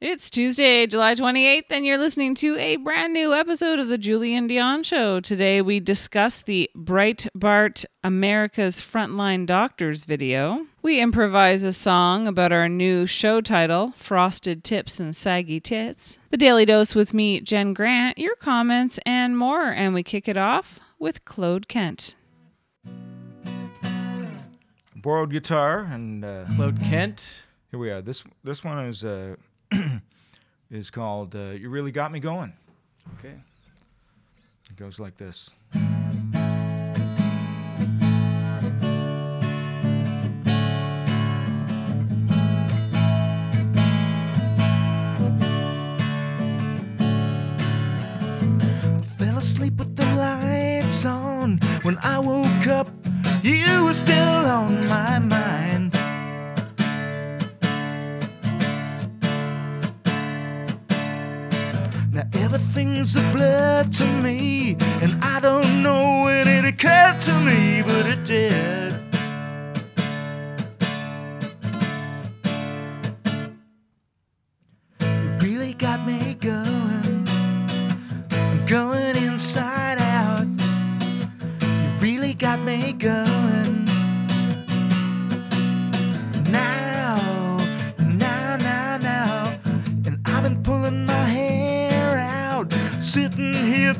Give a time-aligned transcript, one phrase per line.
[0.00, 4.48] It's Tuesday, July 28th, and you're listening to a brand new episode of the Julien
[4.48, 5.18] Dionne Show.
[5.18, 10.66] Today, we discuss the Breitbart America's Frontline Doctors video.
[10.82, 16.20] We improvise a song about our new show title, Frosted Tips and Saggy Tits.
[16.30, 19.64] The Daily Dose with me, Jen Grant, your comments, and more.
[19.64, 22.14] And we kick it off with Claude Kent.
[24.94, 27.42] borrowed guitar and uh, Claude Kent.
[27.72, 28.00] here we are.
[28.00, 29.34] This this one is uh,
[30.70, 32.52] is called uh, "You Really Got Me Going."
[33.18, 33.34] Okay.
[34.70, 35.50] It goes like this.
[35.72, 35.80] I
[49.16, 51.58] fell asleep with the lights on.
[51.82, 52.88] When I woke up,
[53.42, 55.87] you were still on my mind.
[62.18, 67.80] Now everything's a blur to me, and I don't know when it occurred to me,
[67.82, 68.97] but it did.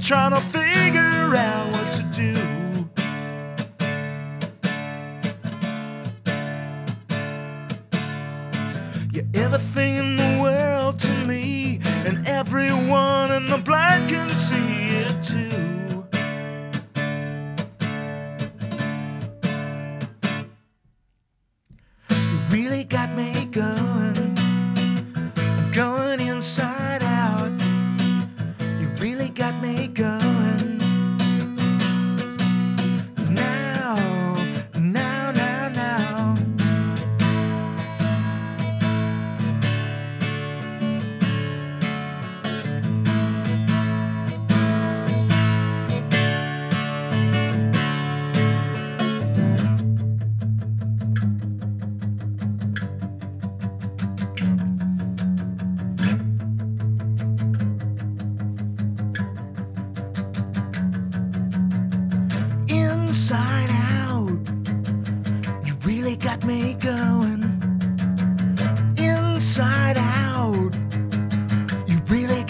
[0.09, 1.78] Trying to figure out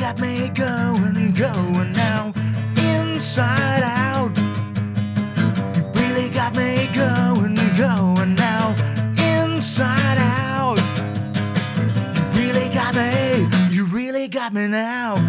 [0.09, 2.33] got me going, going now.
[2.79, 4.35] Inside out.
[5.77, 8.75] You really got me going, going now.
[9.19, 10.79] Inside out.
[12.15, 13.49] You really got me.
[13.71, 15.28] You really got me now.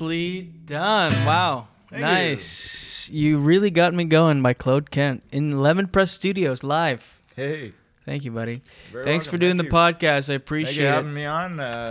[0.00, 1.10] Nicely done.
[1.24, 1.68] Wow.
[1.88, 3.08] Thank nice.
[3.10, 3.38] You.
[3.38, 7.18] really got me going by Claude Kent in Lemon Press Studios live.
[7.34, 7.72] Hey,
[8.04, 8.60] Thank you, buddy.
[8.92, 9.38] Very Thanks welcome.
[9.38, 9.82] for doing Thank the you.
[9.82, 10.06] podcast.
[10.06, 10.90] I thank you appreciate it.
[10.90, 11.58] having me on.
[11.58, 11.90] Uh,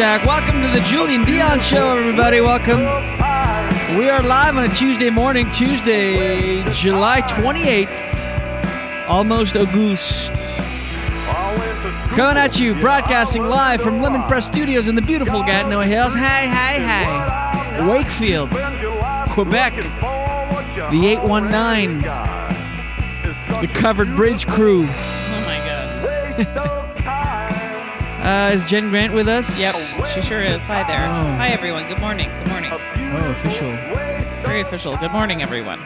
[0.00, 0.24] Tizak.
[0.24, 2.40] Welcome to the Julien Dionne Show, everybody.
[2.40, 2.78] Welcome.
[3.98, 10.32] We are live on a Tuesday morning, Tuesday, July 28th, almost August.
[12.16, 16.14] Coming at you, broadcasting live from Lemon Press Studios in the beautiful Gatineau Hills.
[16.14, 17.86] Hey, hey, hey.
[17.86, 18.50] Wakefield,
[19.28, 21.98] Quebec, the 819,
[23.60, 24.86] the Covered Bridge crew.
[24.88, 26.76] Oh my god.
[28.30, 29.58] Uh, is Jen Grant with us?
[29.58, 29.74] Yep,
[30.06, 30.64] she sure is.
[30.66, 31.04] Hi there.
[31.04, 31.36] Oh.
[31.36, 31.88] Hi everyone.
[31.88, 32.28] Good morning.
[32.28, 32.70] Good morning.
[32.72, 33.72] Oh, official.
[34.44, 34.96] Very official.
[34.98, 35.80] Good morning, everyone.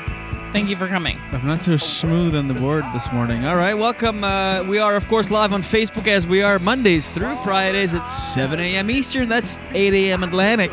[0.52, 1.18] Thank you for coming.
[1.32, 3.46] I'm not so smooth on the board this morning.
[3.46, 4.22] All right, welcome.
[4.22, 8.06] Uh, we are, of course, live on Facebook as we are Mondays through Fridays at
[8.08, 8.90] 7 a.m.
[8.90, 9.30] Eastern.
[9.30, 10.22] That's 8 a.m.
[10.22, 10.70] Atlantic.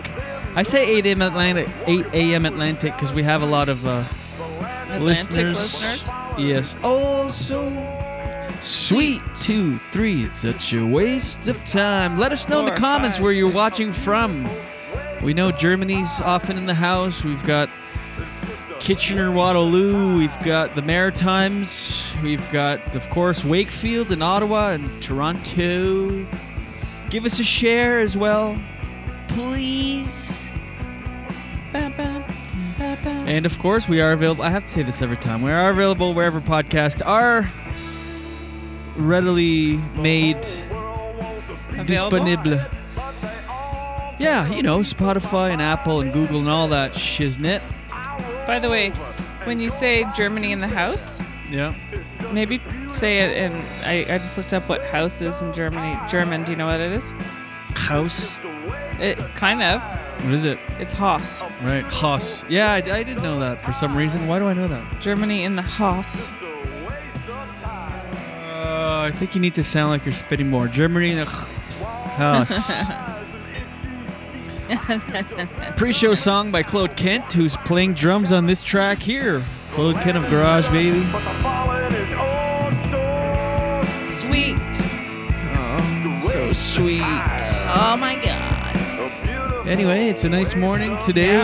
[0.56, 1.22] I say 8 a.m.
[1.22, 2.46] Atlantic, 8 a.m.
[2.46, 4.04] Atlantic because we have a lot of uh,
[4.90, 5.82] Atlantic listeners.
[5.82, 6.10] listeners?
[6.38, 6.76] Yes.
[6.84, 7.70] Oh, so
[8.62, 9.22] sweet.
[9.36, 10.24] Two, three.
[10.24, 12.18] It's such a waste of time.
[12.18, 14.48] Let us know in the comments five, where you're six, watching from.
[15.22, 17.24] We know Germany's often in the house.
[17.24, 17.70] We've got
[18.80, 20.18] Kitchener, Waterloo.
[20.18, 22.04] We've got the Maritimes.
[22.24, 26.26] We've got, of course, Wakefield and Ottawa and Toronto.
[27.10, 28.60] Give us a share as well,
[29.28, 30.52] please.
[31.74, 34.44] And of course, we are available.
[34.44, 35.42] I have to say this every time.
[35.42, 37.50] We are available wherever podcasts are
[39.08, 40.38] readily made
[41.86, 42.60] disponible.
[44.20, 47.62] Yeah, you know, Spotify and Apple and Google and all that shiznit.
[48.46, 48.92] By the way,
[49.46, 51.74] when you say Germany in the house, Yeah.
[52.32, 53.52] maybe say it in.
[53.84, 55.98] I, I just looked up what house is in Germany.
[56.08, 56.44] German.
[56.44, 57.14] Do you know what it is?
[57.76, 58.40] House.
[59.00, 59.82] It kind of.
[60.24, 60.60] What is it?
[60.80, 61.42] It's Haus.
[61.64, 61.84] Right.
[61.84, 62.44] Haus.
[62.48, 64.28] Yeah, I, I didn't know that for some reason.
[64.28, 65.02] Why do I know that?
[65.02, 66.36] Germany in the Haus.
[69.12, 70.70] I think you need to sound like you're spitting more.
[70.70, 72.72] Germany house.
[75.76, 79.44] Pre-show song by Claude Kent, who's playing drums on this track here.
[79.72, 81.02] Claude Kent of Garage Baby.
[84.16, 84.58] Sweet.
[85.58, 87.02] Oh, so sweet.
[87.04, 88.78] Oh my god.
[89.68, 91.44] Anyway, it's a nice morning today.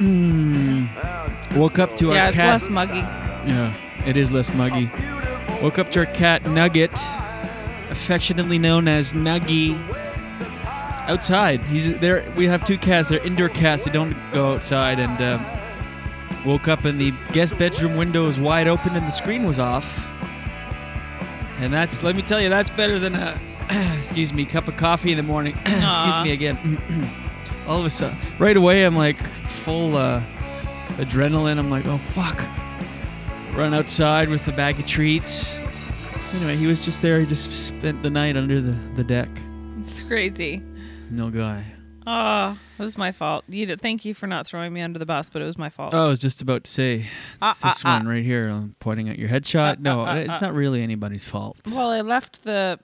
[1.56, 3.00] Woke up to yeah, our it's less muggy.
[3.46, 3.74] Yeah,
[4.06, 4.90] it is less muggy.
[5.62, 6.92] Woke up to our cat Nugget,
[7.90, 9.76] affectionately known as Nuggy.
[11.08, 12.30] Outside, he's there.
[12.36, 13.08] We have two cats.
[13.08, 13.84] They're indoor cats.
[13.84, 14.98] They don't go outside.
[14.98, 15.44] And um,
[16.44, 20.06] woke up and the guest bedroom window was wide open and the screen was off.
[21.58, 23.38] And that's, let me tell you, that's better than a,
[23.96, 25.54] excuse me, cup of coffee in the morning.
[25.66, 26.58] excuse me again.
[27.66, 29.16] All of a sudden, right away, I'm like
[29.64, 30.22] full uh,
[30.98, 31.58] adrenaline.
[31.58, 32.40] I'm like, oh fuck.
[33.56, 35.56] Run outside with the bag of treats.
[36.34, 37.18] Anyway, he was just there.
[37.20, 39.30] He just spent the night under the, the deck.
[39.80, 40.62] It's crazy.
[41.10, 41.64] No guy.
[42.06, 43.44] Oh, it was my fault.
[43.48, 45.70] You did, thank you for not throwing me under the bus, but it was my
[45.70, 45.94] fault.
[45.94, 47.06] Oh, I was just about to say
[47.42, 48.10] it's this ah, one ah.
[48.10, 48.48] right here.
[48.48, 49.78] I'm pointing at your headshot.
[49.78, 51.58] no, it's not really anybody's fault.
[51.72, 52.78] Well, I left the.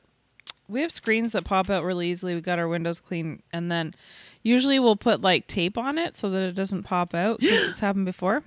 [0.68, 2.34] We have screens that pop out really easily.
[2.34, 3.94] We got our windows clean, and then
[4.42, 7.80] usually we'll put like tape on it so that it doesn't pop out because it's
[7.80, 8.42] happened before.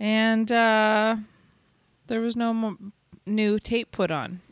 [0.00, 1.16] And uh,
[2.12, 2.76] there was no mo-
[3.24, 4.42] new tape put on.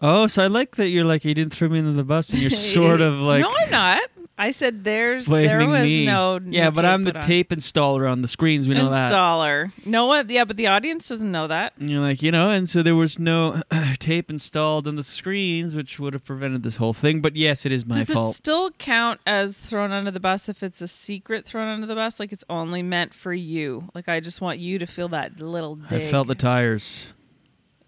[0.00, 2.40] Oh, so I like that you're like you didn't throw me under the bus, and
[2.40, 4.02] you're sort of like no, I'm not.
[4.38, 6.04] I said there's there was me.
[6.04, 7.22] no yeah, but I'm the on.
[7.22, 8.68] tape installer on the screens.
[8.68, 9.10] We know that.
[9.10, 9.72] installer.
[9.86, 11.72] No one, yeah, but the audience doesn't know that.
[11.78, 13.62] And You're like, you know, and so there was no
[13.98, 17.22] tape installed on the screens, which would have prevented this whole thing.
[17.22, 18.34] But yes, it is my Does it fault.
[18.36, 22.20] still count as thrown under the bus if it's a secret thrown under the bus?
[22.20, 23.88] Like it's only meant for you.
[23.94, 27.14] Like I just want you to feel that little I felt the tires.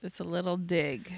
[0.03, 1.13] It's a little dig.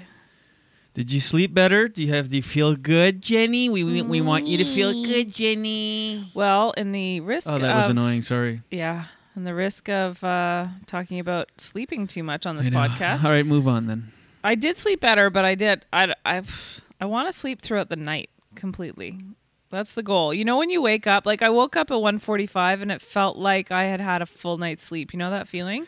[0.93, 1.87] Did you sleep better?
[1.87, 2.29] Do you have?
[2.29, 3.69] Do you feel good, Jenny?
[3.69, 6.29] We we, we want you to feel good, Jenny.
[6.33, 7.47] Well, in the risk.
[7.47, 8.21] Of Oh, that was annoying.
[8.21, 8.61] Sorry.
[8.69, 13.23] Yeah, and the risk of uh, talking about sleeping too much on this podcast.
[13.23, 14.11] All right, move on then.
[14.43, 15.85] I did sleep better, but I did.
[15.93, 19.17] I I've, I want to sleep throughout the night completely.
[19.69, 20.33] That's the goal.
[20.33, 23.37] You know when you wake up, like I woke up at 1:45 and it felt
[23.37, 25.13] like I had had a full night's sleep.
[25.13, 25.87] You know that feeling?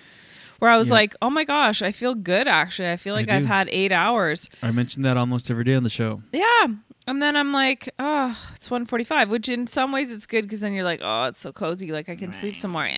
[0.63, 0.93] Where I was Yeah.
[0.93, 2.89] like, "Oh my gosh, I feel good actually.
[2.89, 5.89] I feel like I've had 8 hours." I mentioned that almost every day on the
[5.89, 6.21] show.
[6.31, 6.67] Yeah.
[7.05, 10.71] And then I'm like, "Oh, it's 1:45," which in some ways it's good cuz then
[10.71, 11.91] you're like, "Oh, it's so cozy.
[11.91, 12.89] Like I can sleep some more."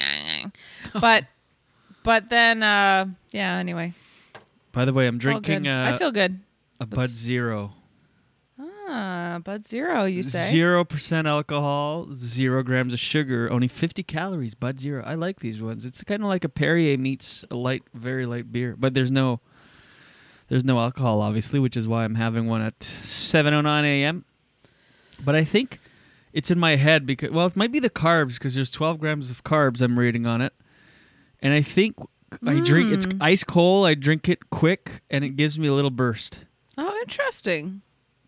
[1.02, 1.26] but
[2.04, 3.94] but then uh yeah, anyway.
[4.72, 5.68] By the way, I'm drinking.
[5.68, 6.42] Uh, I feel good.
[6.80, 7.74] A Bud Zero.
[8.88, 10.50] Ah, Bud Zero, you say?
[10.52, 14.54] Zero percent alcohol, zero grams of sugar, only 50 calories.
[14.54, 15.04] Bud Zero.
[15.06, 15.86] I like these ones.
[15.86, 19.40] It's kind of like a Perrier meets a light, very light beer, but there's no,
[20.50, 24.26] there's no alcohol, obviously, which is why I'm having one at 7:09 a.m.
[25.24, 25.80] But I think
[26.34, 29.32] it's in my head because well, it might be the carbs because there's 12 grams
[29.32, 30.54] of carbs I'm reading on it,
[31.42, 31.96] and I think
[32.46, 33.18] I drink it's Mm.
[33.22, 33.88] ice cold.
[33.88, 36.46] I drink it quick, and it gives me a little burst,
[36.78, 37.82] Oh, interesting.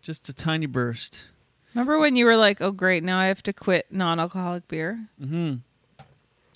[0.08, 1.26] Just a tiny burst.
[1.74, 3.04] Remember when you were like, "Oh, great!
[3.04, 5.56] Now I have to quit non-alcoholic beer." Mm-hmm.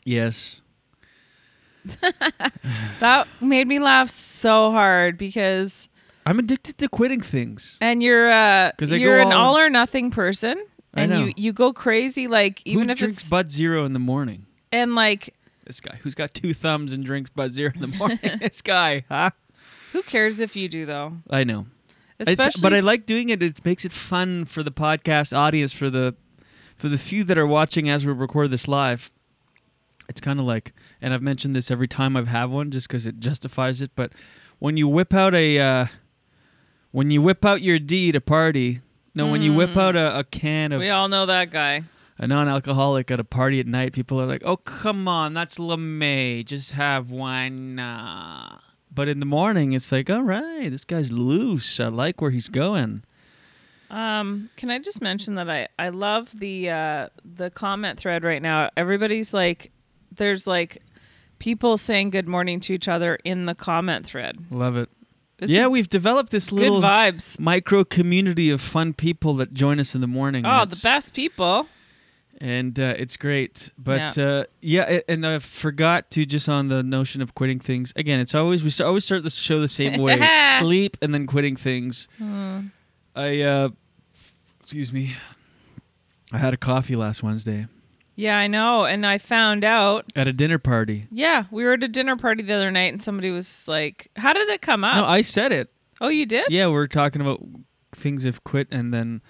[0.04, 0.62] Yes.
[3.00, 5.88] That made me laugh so hard because,
[6.24, 7.78] I'm addicted to quitting things.
[7.80, 11.24] and you're uh, you're an all- all or nothing person, I and know.
[11.26, 14.46] you you go crazy like even Who if drinks it's Bud Zero in the morning?
[14.70, 15.34] and like
[15.66, 18.18] This guy who's got two thumbs and drinks Bud Zero in the morning.
[18.40, 19.30] this guy, huh?
[19.92, 21.14] who cares if you do though?
[21.28, 21.66] I know.
[22.28, 23.42] Especially but I like doing it.
[23.42, 26.14] It makes it fun for the podcast audience, for the
[26.76, 29.10] for the few that are watching as we record this live.
[30.08, 33.06] It's kind of like, and I've mentioned this every time I've had one, just because
[33.06, 33.92] it justifies it.
[33.94, 34.12] But
[34.58, 35.86] when you whip out a, uh,
[36.90, 38.80] when you whip out your D to party,
[39.14, 41.84] no, when you whip out a, a can of We all know that guy.
[42.18, 46.44] a non-alcoholic at a party at night, people are like, "Oh, come on, that's LeMay.
[46.44, 48.58] Just have one." Nah.
[48.94, 51.80] But in the morning, it's like, "All right, this guy's loose.
[51.80, 53.02] I like where he's going."
[53.90, 58.40] Um, can I just mention that I I love the uh the comment thread right
[58.40, 58.70] now.
[58.76, 59.70] Everybody's like,
[60.10, 60.82] there's like
[61.38, 64.46] people saying good morning to each other in the comment thread.
[64.50, 64.88] Love it.
[65.38, 67.38] It's yeah, we've developed this little vibes.
[67.38, 70.46] micro community of fun people that join us in the morning.
[70.46, 71.66] Oh, the best people.
[72.42, 73.70] And uh, it's great.
[73.78, 74.24] But Yeah.
[74.26, 77.92] uh, yeah, and I forgot to just on the notion of quitting things.
[77.96, 80.18] Again, it's always we always start the show the same way:
[80.58, 82.08] sleep and then quitting things.
[82.18, 82.66] Hmm.
[83.14, 83.68] I uh,
[84.60, 85.14] excuse me.
[86.32, 87.66] I had a coffee last Wednesday
[88.16, 88.86] Yeah, I know.
[88.86, 90.06] And I found out.
[90.16, 91.06] at a dinner party.
[91.12, 94.32] Yeah, we were at a dinner party the other night, and somebody was like, "How
[94.32, 95.70] did it come up?" No, I said it.
[96.00, 96.46] oh, you did?
[96.48, 97.40] Yeah, we are talking about
[97.94, 99.20] things have quit, and then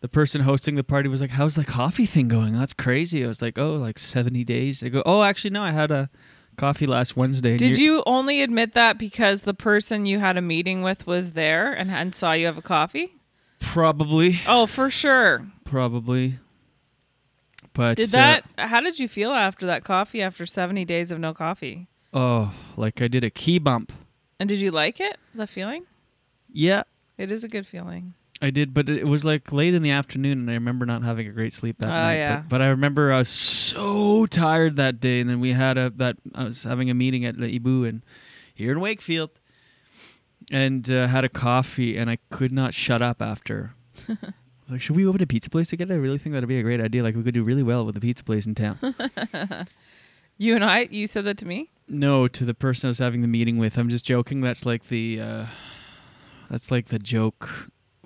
[0.00, 2.54] the person hosting the party was like, "How's the coffee thing going?
[2.58, 5.70] That's crazy." I was like, "Oh, like seventy days." They go, "Oh, actually, no, I
[5.72, 6.08] had a
[6.56, 10.82] coffee last Wednesday." Did you're- only admit that because the person you had a meeting
[10.82, 13.14] with was there and, and saw you have a coffee?
[13.60, 15.46] Probably, Oh, for sure.
[15.64, 16.38] probably.
[17.74, 18.68] But Did uh, that?
[18.68, 20.22] how did you feel after that coffee?
[20.22, 23.92] After seventy days of no coffee, oh, like I did a key bump.
[24.40, 25.16] and did you like it?
[25.34, 25.84] The feeling?
[26.52, 26.84] Yeah,
[27.16, 28.14] It is a good feeling.
[28.40, 31.26] I did, but it was like late in the afternoon, and I remember not having
[31.26, 32.14] a great sleep that Oh, night.
[32.16, 32.36] yeah.
[32.36, 35.90] But, but I remember I was so tired that day, and then we had a
[35.96, 38.02] that I was having a meeting at Le Ibu and
[38.54, 39.30] here in Wakefield,
[40.52, 43.74] and uh, had a coffee, and I could not shut up after.
[44.08, 45.94] I was like, should we open a pizza place together?
[45.94, 47.02] I really think that'd be a great idea.
[47.02, 48.78] Like we could do really well with a pizza place in town.
[50.40, 51.68] You and I, you said that to me.
[51.88, 54.40] no, to the person I was having the meeting with, I'm just joking.
[54.40, 55.46] That's like the uh,
[56.48, 57.50] that's like the joke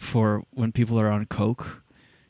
[0.02, 1.82] for when people are on coke.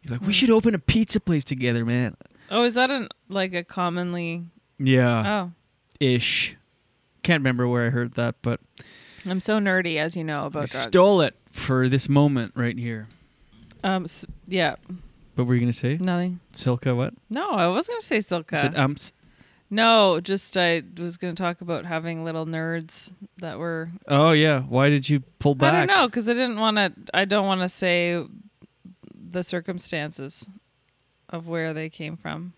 [0.03, 2.17] You're like, we should open a pizza place together, man.
[2.51, 4.45] Oh, is that an like a commonly?
[4.79, 5.45] Yeah.
[5.45, 5.53] Oh,
[6.01, 6.57] Ish.
[7.23, 8.61] Can't remember where I heard that, but
[9.25, 10.79] I'm so nerdy, as you know about I drugs.
[10.79, 13.07] stole it for this moment right here.
[13.85, 14.75] Um, s- yeah,
[15.37, 15.97] What were you gonna say?
[16.01, 16.41] nothing.
[16.53, 17.15] Silka, what?
[17.31, 18.55] No, I was gonna say Silka.
[18.59, 19.13] I said um, umps.
[19.73, 23.91] No, just I was gonna talk about having little nerds that were.
[24.07, 24.61] Oh yeah.
[24.61, 25.73] Why did you pull back?
[25.73, 26.93] I don't know because I didn't want to.
[27.15, 28.23] I don't want to say
[29.15, 30.49] the circumstances
[31.31, 32.53] of where they came from.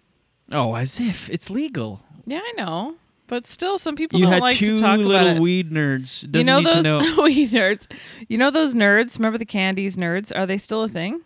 [0.52, 2.02] Oh, as if it's legal.
[2.26, 2.96] Yeah, I know,
[3.28, 5.40] but still, some people You don't had like two to talk little about it.
[5.40, 6.22] weed nerds.
[6.24, 7.22] you Doesn't know need those to know.
[7.22, 7.86] weed nerds.
[8.28, 9.18] You know those nerds.
[9.18, 10.32] Remember the candies nerds?
[10.36, 11.22] Are they still a thing?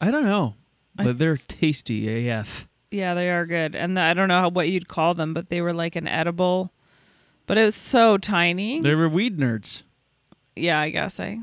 [0.00, 0.54] I don't know,
[0.98, 2.67] I- but they're tasty AF.
[2.90, 3.74] Yeah, they are good.
[3.74, 6.08] And the, I don't know how, what you'd call them, but they were like an
[6.08, 6.72] edible.
[7.46, 8.80] But it was so tiny.
[8.80, 9.82] They were weed nerds.
[10.56, 11.38] yeah, I guess I.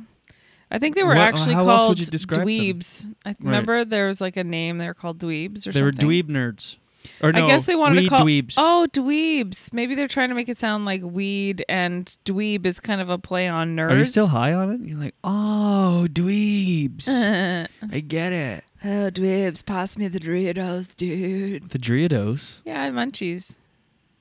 [0.71, 2.47] I think they were What- actually how else called would you describe them?
[2.47, 3.13] dweebs.
[3.25, 4.79] I remember there was like a name.
[4.79, 5.79] They were called dweebs or something.
[5.79, 6.09] They were something.
[6.09, 6.77] dweeb nerds.
[7.21, 8.55] Or no, I guess they wanted weed to call dweebs.
[8.57, 9.71] Oh, dweebs.
[9.71, 13.19] Maybe they're trying to make it sound like weed and dweeb is kind of a
[13.19, 13.91] play on nerds.
[13.91, 14.81] Are you still high on it?
[14.81, 17.07] You're like, oh, dweebs.
[17.91, 18.63] I get it.
[18.85, 21.69] Oh, dweebs, pass me the Doritos, dude.
[21.69, 22.61] The Doritos.
[22.65, 23.55] Yeah, munchies.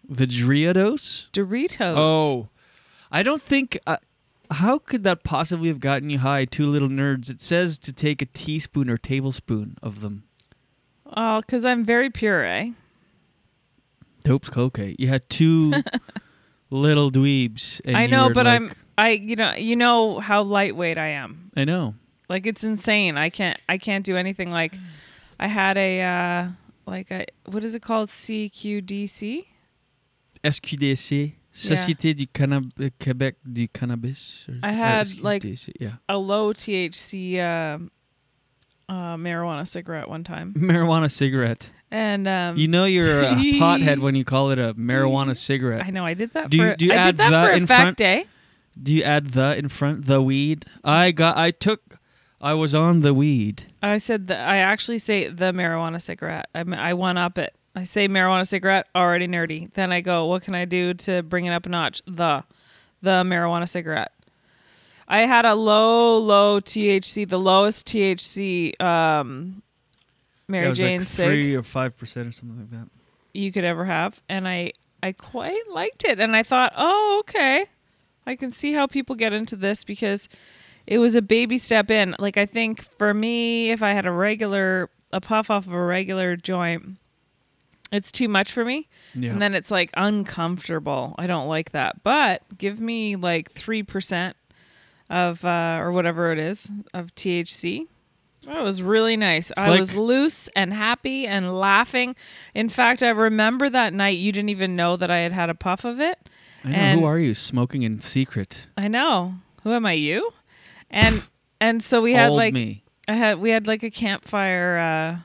[0.09, 1.31] The Doritos.
[1.33, 1.95] Doritos.
[1.97, 2.49] Oh,
[3.13, 3.79] I don't think.
[3.87, 3.97] Uh,
[4.51, 6.45] how could that possibly have gotten you high?
[6.45, 7.31] Two little nerds.
[7.31, 10.25] It says to take a teaspoon or tablespoon of them.
[11.17, 12.71] Oh, because I'm very pure, eh?
[14.25, 14.97] Dope's okay.
[14.99, 15.73] You had two
[16.71, 17.81] little dweebs.
[17.85, 21.51] And I know, but like- I'm I you know you know how lightweight I am.
[21.57, 21.95] I know.
[22.29, 23.17] Like it's insane.
[23.17, 24.75] I can't I can't do anything like
[25.39, 26.49] I had a uh
[26.87, 29.47] like a what is it called CQDC?
[30.43, 34.47] SQDC, Société du Cannab- Québec du Cannabis.
[34.49, 35.45] Or, I had like
[35.81, 35.93] yeah.
[36.09, 37.79] a low THC uh,
[38.93, 41.71] uh, marijuana cigarette one time, marijuana cigarette.
[41.91, 45.85] and um, You know you're a pothead when you call it a marijuana cigarette.
[45.87, 47.47] I know I did that Do you- for do you I add did that the
[47.49, 47.97] for in fact front?
[47.97, 48.27] day.
[48.83, 50.05] Do you add the in front?
[50.07, 50.67] The weed.
[50.83, 51.37] I got.
[51.39, 51.81] I took.
[52.41, 53.65] I was on the weed.
[53.83, 56.49] I said that I actually say the marijuana cigarette.
[56.55, 57.55] I I one up it.
[57.75, 59.73] I say marijuana cigarette already nerdy.
[59.73, 62.03] Then I go, what can I do to bring it up a notch?
[62.07, 62.45] The
[63.03, 64.13] the marijuana cigarette.
[65.09, 69.63] I had a low low THC, the lowest THC um
[70.49, 72.89] Mary Yeah, it was Jane like cig three or five percent or something like that.
[73.33, 77.67] you could ever have and I I quite liked it and I thought, "Oh, okay.
[78.27, 80.31] I can see how people get into this because
[80.87, 82.15] it was a baby step in.
[82.19, 85.85] Like I think for me, if I had a regular a puff off of a
[85.85, 86.97] regular joint,
[87.93, 88.89] it's too much for me.
[89.15, 89.31] Yeah.
[89.31, 91.15] And then it's like uncomfortable.
[91.19, 92.03] I don't like that.
[92.03, 94.37] But give me like three percent
[95.09, 97.87] of uh, or whatever it is of THC.
[98.47, 99.51] That was really nice.
[99.57, 102.15] I like- was loose and happy and laughing.
[102.55, 105.55] In fact, I remember that night you didn't even know that I had had a
[105.55, 106.19] puff of it.
[106.63, 107.01] I know.
[107.01, 108.67] Who are you smoking in secret?
[108.77, 109.37] I know.
[109.63, 109.93] Who am I?
[109.93, 110.33] You?
[110.91, 111.23] And
[111.61, 112.83] and so we had Old like me.
[113.09, 115.19] I had we had like a campfire uh,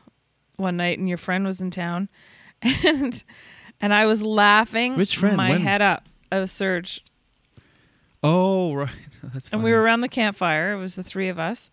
[0.58, 2.10] one night, and your friend was in town,
[2.62, 3.24] and
[3.80, 4.96] and I was laughing.
[4.96, 5.38] Which friend?
[5.38, 5.62] My When?
[5.62, 6.08] head up.
[6.32, 7.04] Was Serge,
[8.24, 8.90] Oh right,
[9.24, 9.50] that's.
[9.50, 10.74] and we were around the campfire.
[10.74, 11.72] It was the three of us,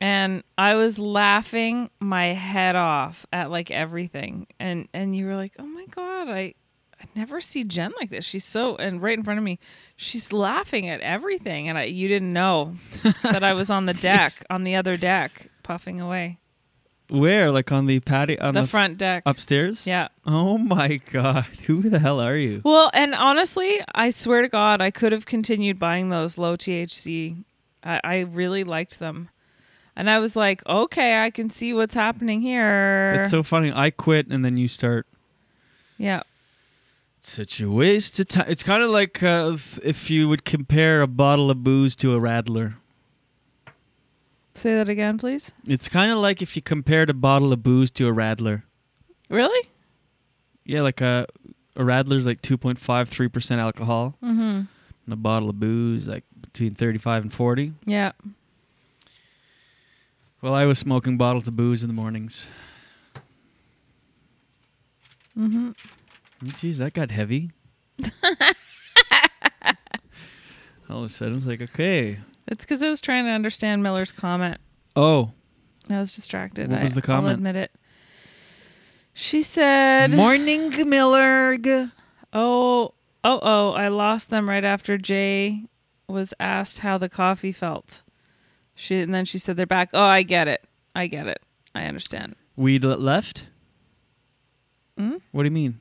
[0.00, 4.46] and I was laughing my head off at like everything.
[4.60, 6.54] And and you were like, "Oh my god, I."
[7.04, 8.24] I never see Jen like this.
[8.24, 9.58] She's so and right in front of me,
[9.96, 12.74] she's laughing at everything, and I you didn't know
[13.22, 16.38] that I was on the deck, on the other deck, puffing away.
[17.10, 17.52] Where?
[17.52, 18.38] Like on the patio?
[18.40, 19.24] On The the, front deck.
[19.26, 19.86] upstairs?
[19.86, 20.08] Yeah.
[20.26, 22.62] Oh my god, who the hell are you?
[22.64, 27.44] Well, and honestly, I swear to God, I could have continued buying those low THC.
[27.84, 29.28] I, I really liked them.
[29.96, 33.14] And I was like, okay, I can see what's happening here.
[33.20, 33.70] It's so funny.
[33.72, 35.06] I quit and then you start.
[35.98, 36.22] yeah.
[37.26, 38.44] Such a waste of time.
[38.48, 42.20] It's kind of like uh, if you would compare a bottle of booze to a
[42.20, 42.74] Radler.
[44.52, 45.52] Say that again, please.
[45.66, 48.62] It's kind of like if you compared a bottle of booze to a Radler.
[49.30, 49.68] Really?
[50.66, 51.26] Yeah, like a
[51.76, 54.16] a Radler's like 2.5 3% alcohol.
[54.22, 54.40] Mm-hmm.
[54.40, 54.68] And
[55.08, 57.72] a bottle of booze like between 35 and 40.
[57.86, 58.12] Yeah.
[60.42, 62.48] Well, I was smoking bottles of booze in the mornings.
[65.36, 65.70] Mm-hmm.
[66.42, 67.50] Jeez, that got heavy.
[70.90, 72.18] All of a sudden, it's like, okay.
[72.46, 74.58] It's because I was trying to understand Miller's comment.
[74.94, 75.32] Oh,
[75.90, 76.70] I was distracted.
[76.70, 77.26] What was I- the comment?
[77.28, 77.72] I'll admit it.
[79.14, 81.56] She said, Morning, Miller.
[82.32, 85.64] Oh, oh, oh, I lost them right after Jay
[86.08, 88.02] was asked how the coffee felt.
[88.74, 89.90] She and then she said they're back.
[89.94, 90.64] Oh, I get it.
[90.96, 91.40] I get it.
[91.76, 92.34] I understand.
[92.56, 93.46] We left.
[94.98, 95.16] Hmm?
[95.30, 95.78] What do you mean?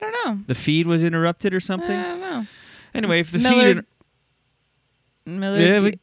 [0.00, 0.44] I don't know.
[0.46, 1.90] The feed was interrupted or something?
[1.98, 2.46] I don't know.
[2.94, 3.84] Anyway, if the Miller- feed
[5.26, 5.98] Miller, Yeah, we-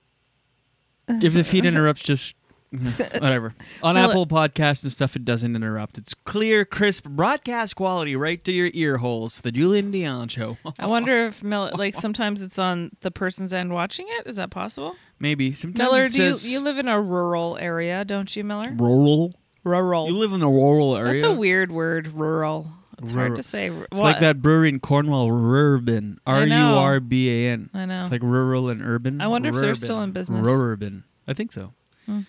[1.26, 2.36] if the feed interrupts, just
[2.74, 3.54] mhm, whatever.
[3.82, 5.98] On Miller- Apple Podcasts and stuff, it doesn't interrupt.
[5.98, 9.42] It's clear, crisp broadcast quality right to your ear holes.
[9.42, 10.58] The Julien Dionne Show.
[10.78, 14.28] I wonder if Miller, like sometimes it's on the person's end watching it.
[14.28, 14.96] Is that possible?
[15.20, 18.72] Maybe sometimes Miller, do you you live in a rural area, don't you, Miller?
[18.76, 19.34] rural.
[19.64, 20.08] Rural.
[20.08, 21.14] You live in a rural area.
[21.14, 22.70] That's a weird word, rural.
[23.02, 23.68] It's hard to say.
[23.70, 26.18] It's like that brewery in Cornwall, Rurban.
[26.26, 26.54] R U.
[26.54, 27.70] R B A N.
[27.74, 28.00] I know.
[28.00, 29.22] It's like rural and urban.
[29.22, 30.48] I wonder if they're still in business.
[30.48, 31.04] Rurban.
[31.28, 31.74] I think so.
[32.06, 32.22] Hmm.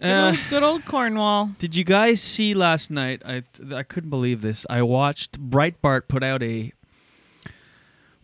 [0.00, 1.50] Good, Uh, old, good old Cornwall.
[1.58, 3.22] Did you guys see last night?
[3.24, 4.66] I th- I couldn't believe this.
[4.68, 6.72] I watched Breitbart put out a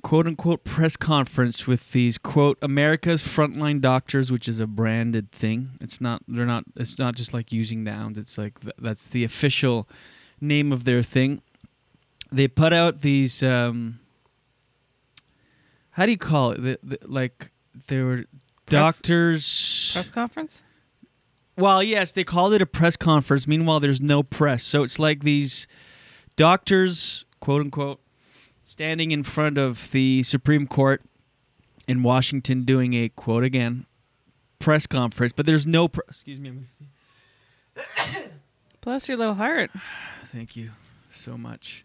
[0.03, 5.71] quote unquote press conference with these quote America's frontline doctors, which is a branded thing.
[5.81, 6.23] It's not.
[6.27, 6.65] They're not.
[6.77, 8.19] It's not just like using nouns.
[8.19, 9.89] It's like th- that's the official
[10.41, 11.43] name of their thing.
[12.31, 13.43] They put out these.
[13.43, 14.01] Um,
[15.91, 16.63] how do you call it?
[16.63, 17.51] The, the, like
[17.87, 18.25] they were
[18.67, 19.91] doctors.
[19.93, 20.63] Press conference?
[21.57, 23.49] Well, yes, they called it a press conference.
[23.49, 24.63] Meanwhile, there's no press.
[24.63, 25.67] So it's like these
[26.37, 28.01] doctors, quote unquote,
[28.65, 31.03] standing in front of the Supreme Court
[31.89, 33.87] in Washington doing a quote again
[34.59, 36.09] press conference, but there's no press.
[36.09, 36.51] Excuse me.
[36.51, 36.67] I'm
[37.77, 37.87] gonna
[38.19, 38.29] see.
[38.81, 39.71] Bless your little heart.
[40.33, 40.71] Thank you
[41.11, 41.85] so much.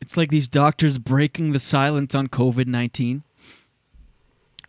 [0.00, 3.22] It's like these doctors breaking the silence on COVID 19.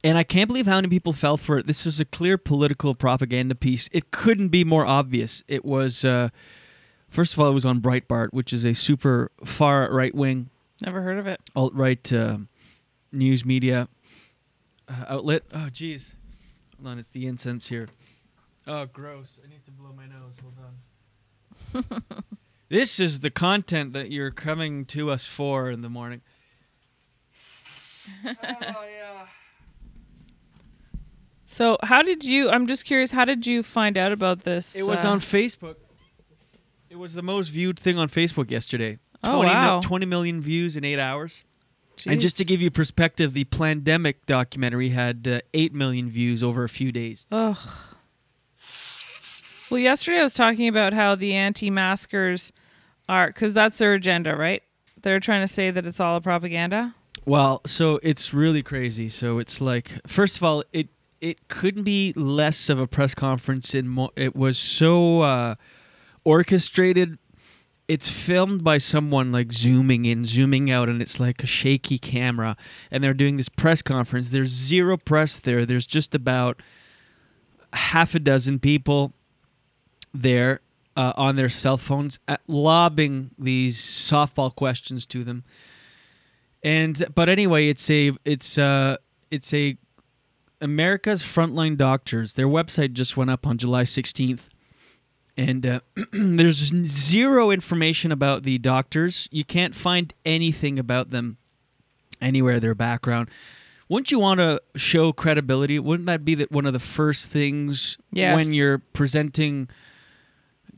[0.03, 1.65] And I can't believe how many people fell for it.
[1.67, 3.89] This is a clear political propaganda piece.
[3.91, 5.43] It couldn't be more obvious.
[5.47, 6.29] It was, uh,
[7.09, 10.49] first of all, it was on Breitbart, which is a super far right wing,
[10.81, 11.41] Never heard of it.
[11.55, 12.37] alt right uh,
[13.11, 13.87] news media
[14.87, 15.43] uh, outlet.
[15.51, 16.11] Oh, jeez.
[16.77, 17.87] Hold on, it's the incense here.
[18.67, 19.39] Oh, gross.
[19.43, 20.35] I need to blow my nose.
[20.41, 20.73] Hold on.
[22.69, 26.21] this is the content that you're coming to us for in the morning.
[31.49, 32.49] So, how did you?
[32.49, 33.11] I'm just curious.
[33.11, 34.75] How did you find out about this?
[34.75, 35.77] It was uh, on Facebook.
[36.89, 38.99] It was the most viewed thing on Facebook yesterday.
[39.23, 39.81] Oh, 20, mil- wow.
[39.81, 41.45] 20 million views in eight hours.
[42.05, 46.63] And just to give you perspective, the pandemic documentary had uh, 8 million views over
[46.63, 47.25] a few days.
[47.31, 47.57] Ugh.
[49.69, 52.53] Well, yesterday I was talking about how the anti-maskers
[53.09, 54.63] are, because that's their agenda, right?
[55.01, 56.95] They're trying to say that it's all a propaganda.
[57.25, 59.09] Well, so it's really crazy.
[59.09, 60.87] So it's like, first of all, it
[61.19, 63.75] it couldn't be less of a press conference.
[63.75, 65.55] In mo- it was so uh,
[66.23, 67.17] orchestrated.
[67.87, 72.55] It's filmed by someone like zooming in, zooming out, and it's like a shaky camera.
[72.91, 74.29] And they're doing this press conference.
[74.29, 75.65] There's zero press there.
[75.65, 76.61] There's just about
[77.73, 79.13] half a dozen people
[80.13, 80.61] there
[80.95, 85.43] uh, on their cell phones, uh, lobbing these softball questions to them.
[86.63, 88.97] And but anyway it's a it's uh
[89.29, 89.77] it's a
[90.59, 92.33] america's frontline doctors.
[92.33, 94.47] Their website just went up on july 16th
[95.37, 95.79] and uh,
[96.11, 99.29] there's zero information about the doctors.
[99.31, 101.37] You can't find anything about them
[102.19, 103.29] anywhere their background.
[103.87, 105.77] Wouldn't you want to show credibility?
[105.77, 108.35] Wouldn't that be that one of the first things Yes.
[108.35, 109.69] when you're presenting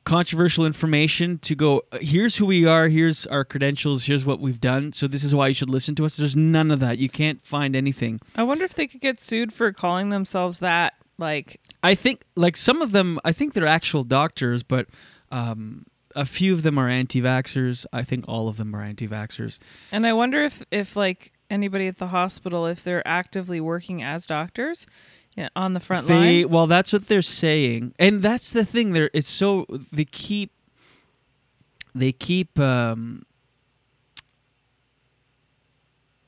[0.10, 4.91] controversial information to go here's who we are here's our credentials here's what we've done
[4.91, 6.17] so this is why you should listen to us.
[6.17, 6.98] There's none of that.
[6.98, 8.19] You can't find anything.
[8.36, 10.93] I wonder if they could get sued for calling themselves that.
[11.19, 14.88] Like, i think like some of them i think they're actual doctors but
[15.32, 17.86] um, a few of them are anti-vaxxers.
[17.93, 19.60] I think all of them are anti-vaxxers.
[19.91, 24.26] And I wonder if if like anybody at the hospital, if they're actively working as
[24.26, 24.88] doctors
[25.36, 26.50] yeah, on the front they line.
[26.52, 27.94] well that's what they're saying.
[28.00, 30.52] And that's the thing they're it's so they keep
[31.96, 33.24] they keep um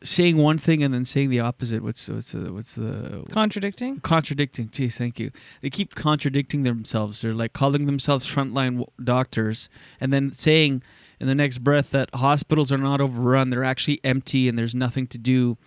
[0.03, 1.83] saying one thing and then saying the opposite.
[1.83, 3.99] What's what's the what's the Contradicting.
[3.99, 5.31] contradicting geez thank you.
[5.61, 7.21] They keep contradicting themselves.
[7.21, 10.81] They're like calling themselves frontline doctors and then saying
[11.19, 13.51] in the next breath that hospitals are not overrun.
[13.51, 15.57] They're actually empty and there's nothing to do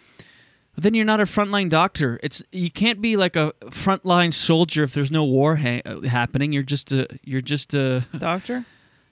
[0.75, 4.83] but then you're not a frontline doctor it's you can't be like a frontline soldier
[4.83, 8.65] if there's no war ha- uh, happening you're just a you're just a Doctor?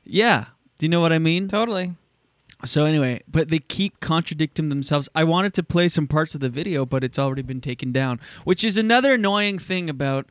[0.04, 0.46] yeah
[0.78, 1.94] do you know what i mean Totally.
[2.64, 5.08] so anyway, but they keep contradicting themselves.
[5.16, 8.20] I wanted to play some parts of the video, but it's already been taken down,
[8.44, 10.26] which is another annoying thing about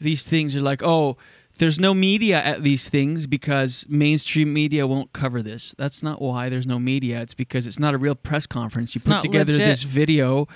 [0.00, 0.54] these things.
[0.54, 1.16] You're like, oh,
[1.56, 5.74] there's no media at these things because mainstream media won't cover this.
[5.78, 7.20] That's not why there's no media.
[7.20, 8.94] It's because it's not a real press conference.
[8.94, 9.66] You It's put together legit.
[9.66, 10.48] this video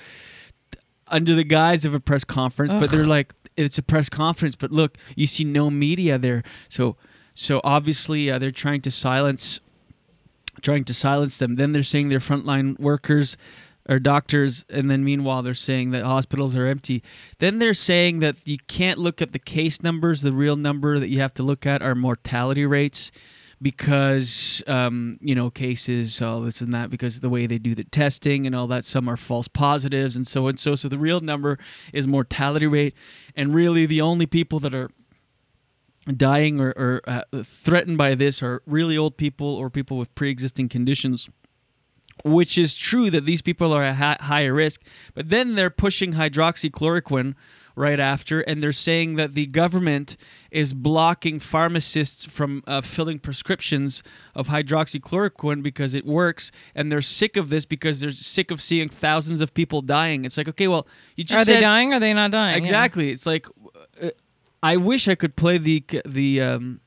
[1.07, 4.71] under the guise of a press conference, but they're like it's a press conference, but
[4.71, 6.43] look, you see no media there.
[6.69, 6.95] So
[7.35, 9.59] so obviously uh, they're trying to silence
[10.61, 11.55] trying to silence them.
[11.55, 13.35] Then they're saying they're frontline workers
[13.89, 17.03] or doctors, and then meanwhile they're saying that hospitals are empty.
[17.39, 20.21] Then they're saying that you can't look at the case numbers.
[20.21, 23.11] The real number that you have to look at are mortality rates
[23.61, 27.83] because um, you know cases all this and that because the way they do the
[27.83, 31.19] testing and all that some are false positives and so and so so the real
[31.19, 31.59] number
[31.93, 32.95] is mortality rate
[33.35, 34.89] and really the only people that are
[36.17, 40.67] dying or, or uh, threatened by this are really old people or people with pre-existing
[40.67, 41.29] conditions
[42.23, 44.81] which is true that these people are at higher risk
[45.13, 47.35] but then they're pushing hydroxychloroquine
[47.73, 50.17] right after and they're saying that the government
[50.51, 54.03] is blocking pharmacists from uh, filling prescriptions
[54.35, 58.89] of hydroxychloroquine because it works and they're sick of this because they're sick of seeing
[58.89, 61.99] thousands of people dying it's like okay well you just Are they dying or are
[61.99, 62.53] they not dying?
[62.53, 62.57] Yeah.
[62.57, 63.09] Exactly.
[63.11, 63.47] It's like
[64.01, 64.09] uh,
[64.63, 66.81] I wish I could play the the um,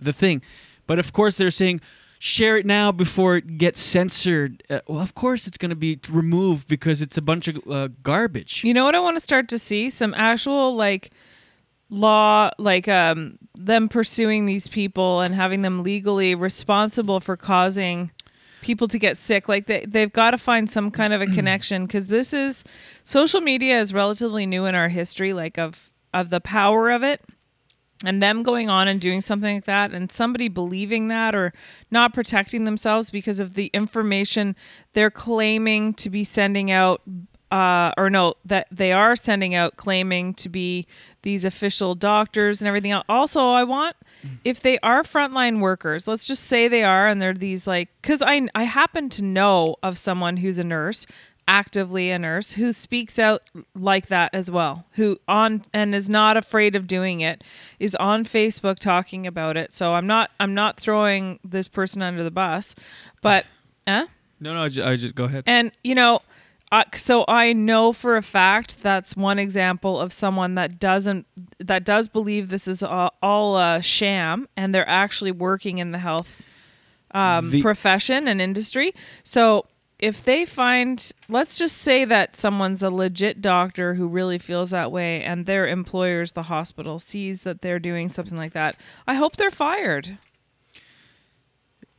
[0.00, 0.42] the thing,
[0.86, 1.80] but of course they're saying
[2.18, 4.62] share it now before it gets censored.
[4.70, 7.88] Uh, well, of course it's going to be removed because it's a bunch of uh,
[8.02, 8.64] garbage.
[8.64, 9.90] You know what I want to start to see?
[9.90, 11.10] Some actual like
[11.88, 18.10] law like um them pursuing these people and having them legally responsible for causing
[18.60, 21.86] people to get sick like they, they've got to find some kind of a connection
[21.86, 22.64] because this is
[23.04, 27.22] social media is relatively new in our history like of of the power of it
[28.04, 31.52] and them going on and doing something like that and somebody believing that or
[31.90, 34.54] not protecting themselves because of the information
[34.92, 37.00] they're claiming to be sending out
[37.50, 40.86] uh, or no that they are sending out claiming to be
[41.22, 43.94] these official doctors and everything else also i want
[44.44, 48.20] if they are frontline workers let's just say they are and they're these like because
[48.20, 51.06] i i happen to know of someone who's a nurse
[51.48, 53.42] actively a nurse who speaks out
[53.74, 57.44] like that as well who on and is not afraid of doing it
[57.78, 62.24] is on facebook talking about it so i'm not i'm not throwing this person under
[62.24, 62.74] the bus
[63.22, 63.46] but
[63.86, 64.06] eh?
[64.40, 65.44] No, no, I just, I just go ahead.
[65.46, 66.20] and you know
[66.72, 71.26] uh, so i know for a fact that's one example of someone that doesn't
[71.60, 75.98] that does believe this is all, all a sham and they're actually working in the
[75.98, 76.42] health
[77.12, 79.66] um, The- profession and industry so
[79.98, 84.92] if they find let's just say that someone's a legit doctor who really feels that
[84.92, 89.36] way and their employers the hospital sees that they're doing something like that i hope
[89.36, 90.18] they're fired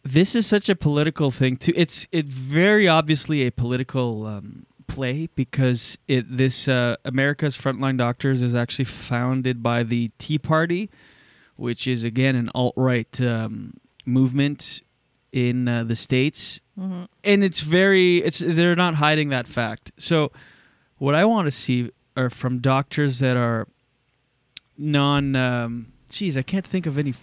[0.07, 1.73] this is such a political thing too.
[1.75, 8.41] It's it's very obviously a political um, play because it this uh, America's Frontline Doctors
[8.41, 10.89] is actually founded by the Tea Party,
[11.57, 13.73] which is again an alt right um,
[14.05, 14.81] movement
[15.31, 17.07] in uh, the states, Mhm.
[17.23, 19.91] and it's very it's they're not hiding that fact.
[19.97, 20.31] So,
[20.97, 23.67] what I want to see are from doctors that are
[24.77, 25.35] non.
[25.35, 27.13] Um, geez, I can't think of any.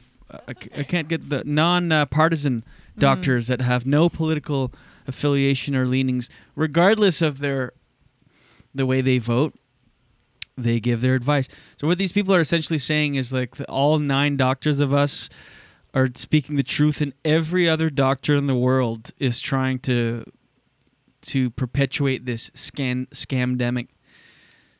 [0.48, 2.64] I, c- I can't get the non-partisan
[2.98, 4.72] doctors that have no political
[5.06, 7.72] affiliation or leanings, regardless of their
[8.74, 9.54] the way they vote.
[10.56, 11.48] They give their advice.
[11.76, 15.28] So what these people are essentially saying is like the, all nine doctors of us
[15.94, 20.24] are speaking the truth, and every other doctor in the world is trying to
[21.22, 23.88] to perpetuate this scan scamdemic.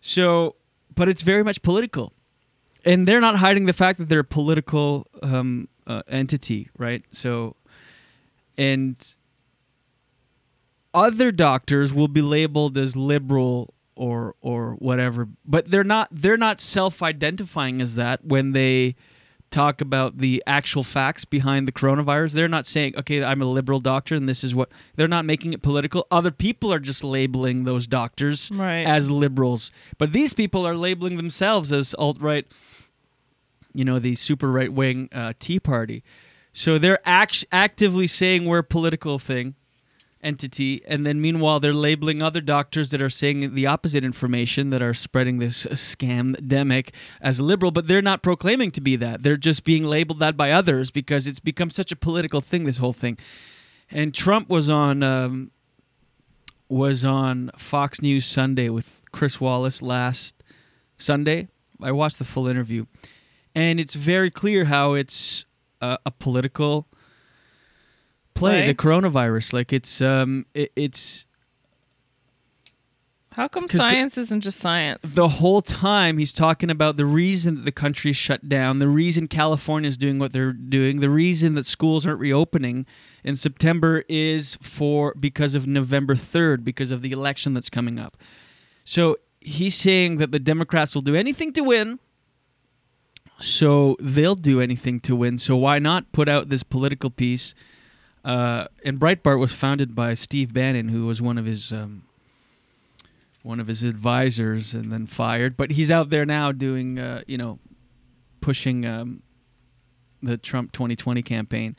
[0.01, 0.57] So,
[0.95, 2.13] but it's very much political,
[2.85, 7.05] and they're not hiding the fact that they're a political um, uh, entity, right?
[7.13, 7.57] So,
[8.59, 8.97] and
[10.93, 16.09] other doctors will be labeled as liberal or or whatever, but they're not.
[16.11, 18.97] They're not self-identifying as that when they
[19.55, 22.33] talk about the actual facts behind the coronavirus.
[22.33, 25.53] They're not saying, "Okay, I'm a liberal doctor and this is what." They're not making
[25.53, 26.07] it political.
[26.11, 28.87] Other people are just labeling those doctors Right.
[28.87, 32.47] as liberals, but these people are labeling themselves as alt-right.
[33.73, 36.03] You know, the super right-wing uh, Tea Party.
[36.53, 39.55] So they're act- actively saying we're a political thing
[40.25, 44.83] entity, and then meanwhile they're labeling other doctors that are saying the opposite information that
[44.83, 49.23] are spreading this scam demic as liberal, but they're not proclaiming to be that.
[49.23, 52.65] They're just being labeled that by others because it's become such a political thing.
[52.65, 53.19] This whole thing,
[53.91, 55.51] and Trump was on um,
[56.69, 60.35] was on Fox News Sunday with Chris Wallace last
[60.97, 61.49] Sunday.
[61.83, 62.87] I watched the full interview,
[63.55, 65.45] and it's very clear how it's
[65.81, 66.89] a, a political
[68.35, 71.27] play the coronavirus like it's um it, it's
[73.33, 77.05] how come 'Cause the- science isn't just science the whole time he's talking about the
[77.07, 81.11] reason that the country's shut down, the reason California is doing what they're doing, the
[81.11, 82.87] reason that schools aren't reopening
[83.25, 88.17] in September is for because of November 3rd because of the election that's coming up.
[88.85, 91.99] So he's saying that the Democrats will do anything to win.
[93.41, 95.39] So they'll do anything to win.
[95.39, 97.53] So why not put out this political piece?
[98.25, 102.05] Uh, and Breitbart was founded by Steve Bannon, who was one of his um,
[103.43, 105.57] one of his advisors, and then fired.
[105.57, 107.59] But he's out there now doing, uh, you know,
[108.41, 109.23] pushing um,
[110.23, 111.77] the Trump 2020 campaign.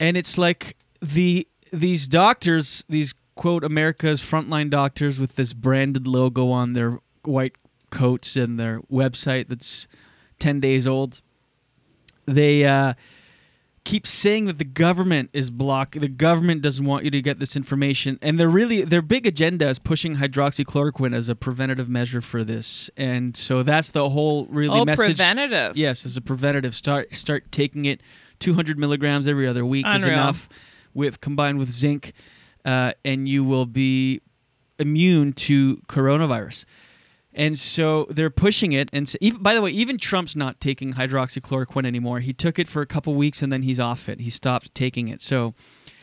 [0.00, 6.50] And it's like the these doctors, these quote America's frontline doctors with this branded logo
[6.50, 7.56] on their white
[7.90, 9.86] coats and their website that's
[10.38, 11.20] 10 days old.
[12.26, 12.94] They uh,
[13.86, 17.54] keep saying that the government is block the government doesn't want you to get this
[17.56, 18.18] information.
[18.20, 22.90] And they're really their big agenda is pushing hydroxychloroquine as a preventative measure for this.
[22.96, 25.16] And so that's the whole really Oh, message.
[25.16, 25.76] preventative.
[25.76, 26.74] yes as a preventative.
[26.74, 28.00] Start start taking it
[28.40, 30.48] 200 milligrams every other week is enough
[30.92, 32.12] with combined with zinc
[32.64, 34.20] uh, and you will be
[34.80, 36.64] immune to coronavirus
[37.36, 38.88] and so they're pushing it.
[38.92, 42.20] And so even, by the way, even Trump's not taking hydroxychloroquine anymore.
[42.20, 44.20] He took it for a couple weeks and then he's off it.
[44.20, 45.20] He stopped taking it.
[45.20, 45.54] So,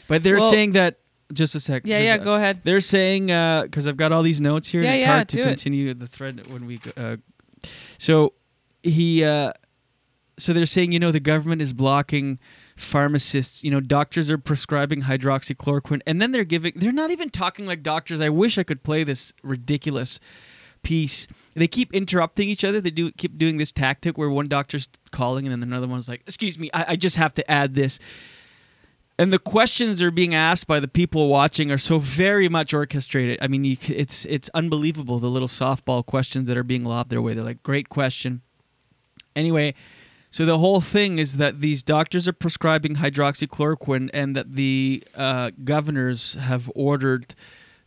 [0.07, 0.99] but they're Well- saying that.
[1.33, 1.83] Just a sec.
[1.85, 2.61] Yeah, yeah, uh, go ahead.
[2.63, 4.83] They're saying because I've got all these notes here.
[4.83, 5.45] Yeah, it's yeah, hard to do it.
[5.45, 6.79] continue the thread when we.
[6.95, 7.17] Uh,
[7.97, 8.33] so
[8.83, 9.23] he.
[9.23, 9.53] Uh,
[10.37, 12.37] so they're saying you know the government is blocking
[12.75, 13.63] pharmacists.
[13.63, 16.73] You know doctors are prescribing hydroxychloroquine, and then they're giving.
[16.75, 18.19] They're not even talking like doctors.
[18.21, 20.19] I wish I could play this ridiculous
[20.83, 21.27] piece.
[21.55, 22.81] They keep interrupting each other.
[22.81, 26.21] They do keep doing this tactic where one doctor's calling and then another one's like,
[26.21, 27.99] "Excuse me, I, I just have to add this."
[29.19, 33.37] And the questions are being asked by the people watching are so very much orchestrated.
[33.41, 37.21] I mean, you, it's it's unbelievable the little softball questions that are being lobbed their
[37.21, 37.33] way.
[37.33, 38.41] They're like, "Great question."
[39.35, 39.75] Anyway,
[40.31, 45.51] so the whole thing is that these doctors are prescribing hydroxychloroquine, and that the uh,
[45.63, 47.35] governors have ordered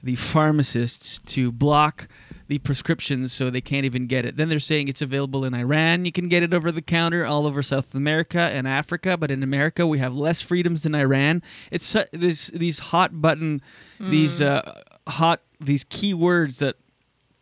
[0.07, 2.09] the pharmacists to block
[2.49, 4.37] the prescriptions so they can't even get it.
[4.37, 6.05] Then they're saying it's available in Iran.
[6.05, 9.42] You can get it over the counter all over South America and Africa, but in
[9.42, 11.42] America we have less freedoms than Iran.
[11.73, 13.61] It's su- this these hot button,
[13.99, 14.47] these Mm.
[14.47, 14.73] uh,
[15.11, 16.77] hot these key words that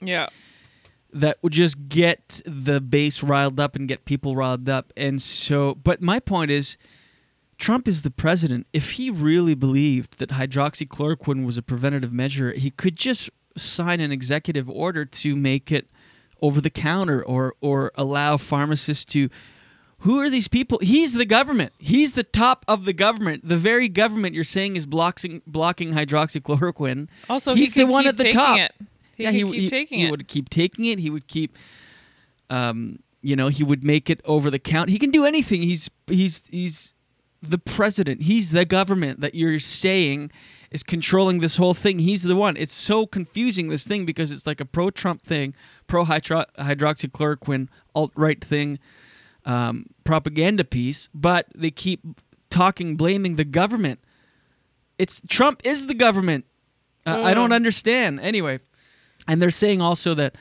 [0.00, 0.29] Yeah.
[1.12, 4.92] that would just get the base riled up and get people riled up.
[4.96, 6.77] And so, but my point is,
[7.58, 8.66] Trump is the president.
[8.72, 14.12] If he really believed that hydroxychloroquine was a preventative measure, he could just sign an
[14.12, 15.88] executive order to make it
[16.42, 19.30] over the counter or or allow pharmacists to
[20.04, 20.78] who are these people?
[20.82, 21.72] He's the government.
[21.78, 23.48] He's the top of the government.
[23.48, 27.08] The very government you're saying is blocking blocking hydroxychloroquine.
[27.30, 28.58] Also, he he's the one at the top.
[28.58, 28.72] it.
[29.16, 30.02] He could keep taking it.
[30.02, 30.10] he it.
[30.10, 30.98] would keep taking it.
[30.98, 31.56] He would keep,
[32.50, 34.90] um, you know, he would make it over the count.
[34.90, 35.62] He can do anything.
[35.62, 36.92] He's he's he's
[37.50, 38.22] the president.
[38.22, 40.30] He's the government that you're saying
[40.70, 42.00] is controlling this whole thing.
[42.00, 42.57] He's the one.
[42.57, 45.54] It's so confusing this thing because it's like a pro-Trump thing,
[45.87, 48.80] pro-hydro- hydroxychloroquine alt-right thing,
[49.44, 52.00] um, propaganda piece, but they keep
[52.50, 54.00] talking, blaming the government.
[54.98, 56.44] It's Trump is the government.
[57.07, 58.20] Uh, I don't understand.
[58.20, 58.59] Anyway,
[59.28, 60.37] and they're saying also that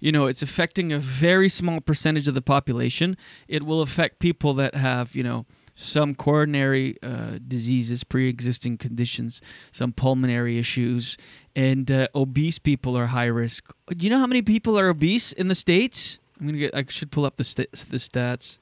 [0.00, 3.16] you know it's affecting a very small percentage of the population.
[3.48, 5.46] It will affect people that have you know
[5.82, 11.18] some coronary uh, diseases, pre existing conditions, some pulmonary issues,
[11.56, 13.70] and uh, obese people are high risk.
[13.88, 16.18] Do you know how many people are obese in the States?
[16.38, 18.58] I'm going to get, I should pull up the, st- the stats.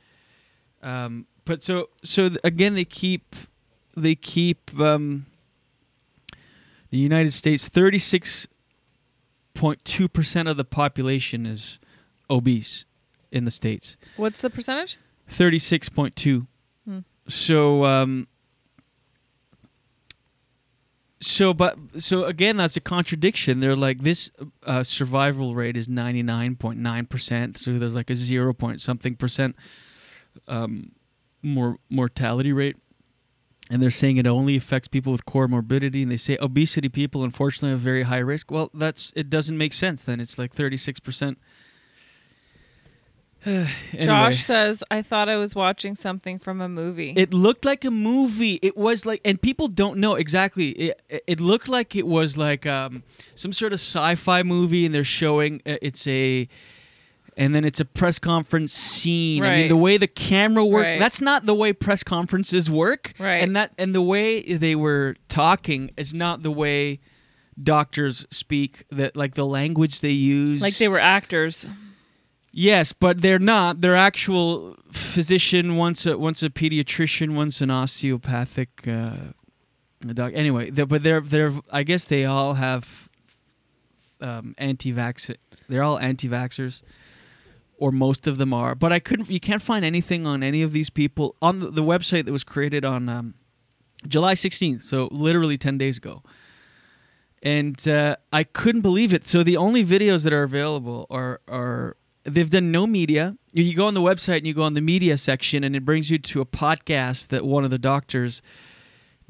[0.83, 3.37] Um, but so, so again, they keep,
[3.97, 5.27] they keep, um,
[6.91, 11.79] the United States, 36.2% of the population is
[12.29, 12.85] obese
[13.31, 13.97] in the States.
[14.17, 14.99] What's the percentage?
[15.31, 16.47] 36.2.
[17.31, 18.27] So um,
[21.21, 23.61] so but so again that's a contradiction.
[23.61, 24.31] They're like this
[24.67, 29.55] uh, survival rate is 99.9% so there's like a 0 point something percent
[30.49, 30.93] um,
[31.43, 32.77] more mortality rate.
[33.73, 36.03] And they're saying it only affects people with comorbidity.
[36.03, 38.51] And they say obesity people unfortunately have very high risk.
[38.51, 40.21] Well that's it doesn't make sense then.
[40.21, 41.37] It's like 36%
[43.93, 44.07] Anyway.
[44.07, 47.13] Josh says, I thought I was watching something from a movie.
[47.17, 48.59] It looked like a movie.
[48.63, 50.71] It was like, and people don't know exactly.
[50.71, 53.03] It, it looked like it was like um,
[53.35, 56.49] some sort of sci-fi movie, and they're showing uh, it's a,
[57.37, 59.43] and then it's a press conference scene.
[59.43, 60.87] I mean, the way the camera worked.
[60.87, 61.01] Right.
[61.01, 63.13] That's not the way press conferences work.
[63.19, 63.43] Right.
[63.43, 67.01] And that and the way they were talking is not the way
[67.63, 68.85] doctors speak.
[68.91, 70.61] That like the language they use.
[70.63, 71.67] like they were actors.
[72.53, 73.81] Yes, but they're not.
[73.81, 75.77] They're actual physician.
[75.77, 77.35] Once a once a pediatrician.
[77.35, 79.15] Once an osteopathic uh,
[80.13, 80.33] doc.
[80.35, 81.53] Anyway, they're, but they're they're.
[81.73, 83.09] I guess they all have
[84.21, 85.35] um, anti-vax.
[85.69, 86.83] They're all anti-vaxxers,
[87.79, 88.75] or most of them are.
[88.75, 89.31] But I couldn't.
[89.31, 92.43] You can't find anything on any of these people on the, the website that was
[92.43, 93.35] created on um,
[94.09, 94.83] July 16th.
[94.83, 96.23] So literally 10 days ago.
[97.43, 99.25] And uh, I couldn't believe it.
[99.25, 103.37] So the only videos that are available are are they've done no media.
[103.53, 106.11] You- go on the website and you go on the media section, and it brings
[106.11, 108.43] you to a podcast that one of the doctors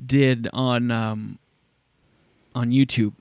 [0.05, 1.39] did on um,
[2.55, 3.15] on YouTube,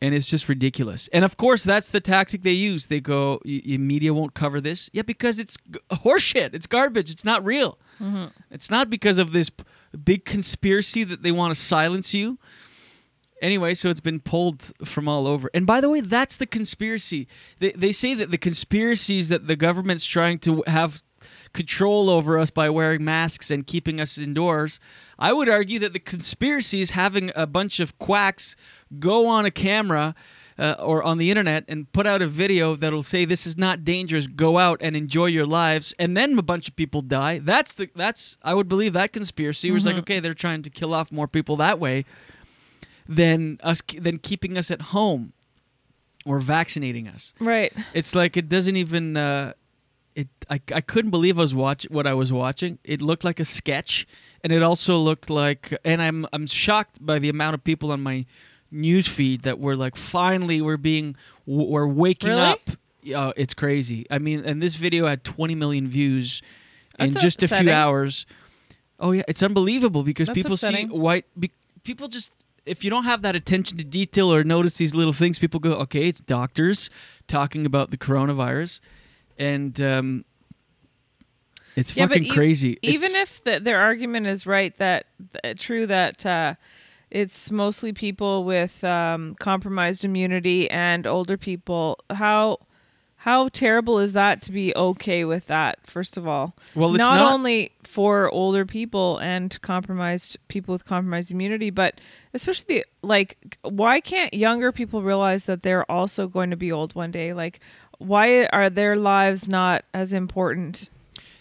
[0.00, 1.08] and it's just ridiculous.
[1.12, 2.88] And of course, that's the tactic they use.
[2.88, 6.54] They go, "Y- y- "Media won't cover this." Yeah, because it's g- horseshit.
[6.54, 7.10] It's garbage.
[7.10, 7.78] It's not real.
[8.00, 8.32] Mhm.
[8.50, 9.64] It's not because of this p-
[10.02, 12.38] big conspiracy that they want to silence you.
[13.42, 15.50] Anyway, so it's been pulled from all over.
[15.52, 17.26] And by the way, that's the conspiracy.
[17.58, 21.02] They, they say that the conspiracies that the government's trying to have
[21.52, 24.80] control over us by wearing masks and keeping us indoors.
[25.18, 28.56] I would argue that the conspiracy is having a bunch of quacks
[28.98, 30.14] go on a camera
[30.58, 33.84] uh, or on the internet and put out a video that'll say this is not
[33.84, 34.26] dangerous.
[34.26, 37.38] Go out and enjoy your lives, and then a bunch of people die.
[37.38, 40.00] That's the that's I would believe that conspiracy was like Mhm.
[40.00, 42.04] okay, they're trying to kill off more people that way
[43.08, 45.32] than us than keeping us at home
[46.26, 47.34] or vaccinating us.
[47.40, 47.72] Right.
[47.92, 49.16] It's like it doesn't even.
[49.16, 49.52] Uh,
[50.14, 52.78] it I, I couldn't believe I was watch what I was watching.
[52.84, 54.06] It looked like a sketch,
[54.42, 55.76] and it also looked like.
[55.84, 58.24] And I'm I'm shocked by the amount of people on my
[58.70, 62.40] news feed that were like, finally we're being we're waking Really?
[62.42, 62.60] up.
[63.14, 64.06] Uh, it's crazy.
[64.10, 66.40] I mean, and this video had 20 million views
[66.98, 68.24] in That's just a few hours.
[68.98, 70.90] Oh yeah, it's unbelievable because That's people upsetting.
[70.90, 71.26] see white.
[71.38, 71.50] Be,
[71.82, 72.30] people just
[72.66, 75.72] if you don't have that attention to detail or notice these little things, people go,
[75.72, 76.90] okay, it's doctors
[77.26, 78.80] talking about the coronavirus,
[79.38, 80.24] and um,
[81.76, 82.78] it's Yeah, fucking e- crazy.
[82.82, 85.06] It's- Even if the, their argument is right, that
[85.42, 86.54] th- true that uh,
[87.10, 91.98] it's mostly people with um, compromised immunity and older people.
[92.10, 92.58] How
[93.24, 95.78] how terrible is that to be okay with that?
[95.86, 100.84] First of all, Well, it's not, not- only for older people and compromised people with
[100.84, 101.98] compromised immunity, but
[102.34, 106.94] especially the, like, why can't younger people realize that they're also going to be old
[106.94, 107.32] one day?
[107.32, 107.60] Like,
[107.96, 110.90] why are their lives not as important?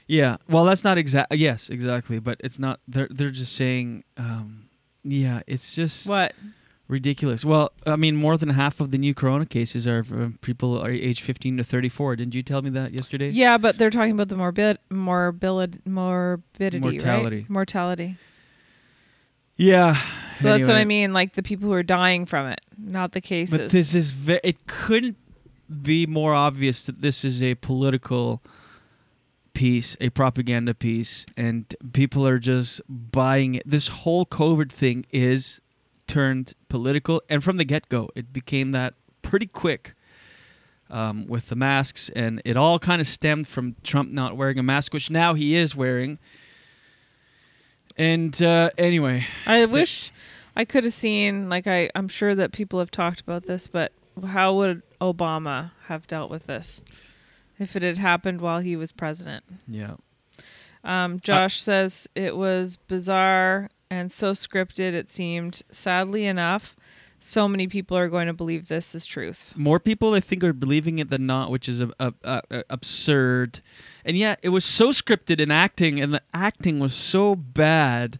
[0.07, 1.35] Yeah, well, that's not exact.
[1.35, 2.79] Yes, exactly, but it's not.
[2.87, 4.05] They're they're just saying.
[4.15, 4.69] Um,
[5.03, 6.33] yeah, it's just What?
[6.87, 7.43] Ridiculous.
[7.45, 10.91] Well, I mean, more than half of the new corona cases are from people are
[10.91, 12.17] age 15 to 34.
[12.17, 13.29] Didn't you tell me that yesterday?
[13.29, 17.37] Yeah, but they're talking about the morbid morbid morbidity, Mortality.
[17.37, 17.49] right?
[17.49, 18.17] Mortality.
[19.55, 20.01] Yeah.
[20.37, 23.21] So that's what I mean, like the people who are dying from it, not the
[23.21, 23.57] cases.
[23.57, 25.17] But this is ve- it couldn't
[25.81, 28.41] be more obvious that this is a political
[29.53, 33.63] piece, a propaganda piece, and people are just buying it.
[33.65, 35.61] This whole COVID thing is
[36.13, 39.95] turned political, and from the get go, it became that pretty quick.
[40.89, 44.63] Um, with the masks, and it all kind of stemmed from Trump not wearing a
[44.63, 46.19] mask, which now he is wearing.
[47.97, 50.11] And uh, anyway, I wish
[50.55, 53.91] I could have seen like I I'm sure that people have talked about this, but
[54.23, 56.83] how would Obama have dealt with this
[57.57, 59.43] if it had happened while he was president?
[59.67, 59.95] yeah.
[60.83, 65.61] Um, Josh says it was bizarre and so scripted it seemed.
[65.71, 66.75] Sadly enough,
[67.19, 69.53] so many people are going to believe this is truth.
[69.55, 73.61] more people I think are believing it than not, which is a, a, a, absurd.
[74.03, 78.19] And yet, it was so scripted in acting, and the acting was so bad.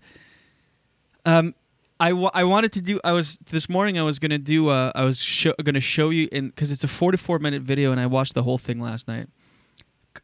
[1.26, 1.56] Um,
[2.00, 3.00] I, I wanted to do.
[3.04, 3.98] I was this morning.
[3.98, 4.70] I was gonna do.
[4.70, 8.06] Uh, I was gonna show you in because it's a forty-four minute video, and I
[8.06, 9.28] watched the whole thing last night.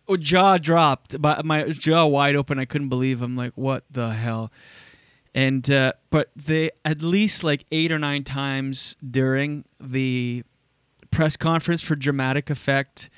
[0.07, 2.59] Oh, jaw dropped, but my jaw wide open.
[2.59, 3.21] I couldn't believe.
[3.21, 4.51] I'm like, what the hell?
[5.36, 10.43] And uh, but they at least like eight or nine times during the
[11.11, 13.09] press conference for dramatic effect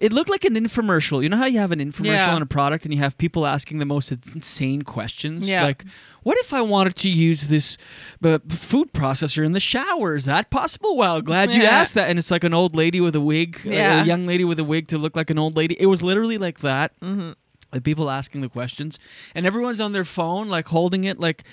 [0.00, 2.34] it looked like an infomercial you know how you have an infomercial Yeah.
[2.34, 5.64] on a product and you have people asking the most insane questions Yeah.
[5.64, 5.84] like
[6.22, 7.76] what if i wanted to use this
[8.22, 11.70] uh, food processor in the shower is that possible well glad you Yeah.
[11.70, 14.02] asked that and it's like an old lady with a wig a- Yeah.
[14.02, 16.38] a young lady with a wig to look like an old lady it was literally
[16.38, 17.34] like that Mhm.
[17.72, 18.98] The people asking the questions
[19.34, 21.44] and everyone's on their phone like holding it like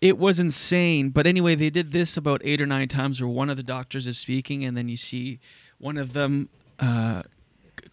[0.00, 1.10] it was insane.
[1.10, 4.06] But anyway they did this about eight or nine times where one of the doctors
[4.06, 5.38] is speaking and then you see
[5.78, 6.48] one of them
[6.80, 7.22] uh,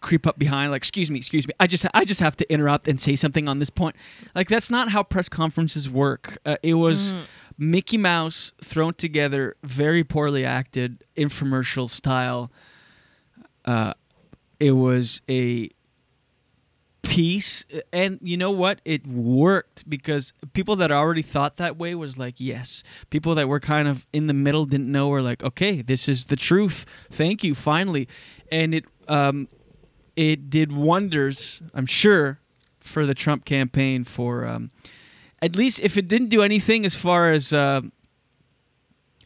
[0.00, 1.54] creep up behind like excuse me excuse me.
[1.60, 3.94] I just i just have to interrupt and say something on this point.
[4.34, 6.38] Like that's not how press conferences work.
[6.44, 7.20] Uh, it was Mhm.
[7.58, 12.50] mickey mouse thrown together very poorly acted infomercial style.
[13.64, 13.92] Uh,
[14.58, 15.70] it was a
[17.02, 18.80] peace and you know what?
[18.84, 22.82] It worked because people that already thought that way was like yes.
[23.10, 26.26] People that were kind of in the middle didn't know were like okay this is
[26.26, 26.84] the truth.
[27.10, 28.08] Thank you finally.
[28.50, 29.48] And it um
[30.16, 32.40] it did wonders i'm sure
[32.80, 34.70] for the trump campaign for um
[35.42, 37.80] at least if it didn't do anything as far as uh,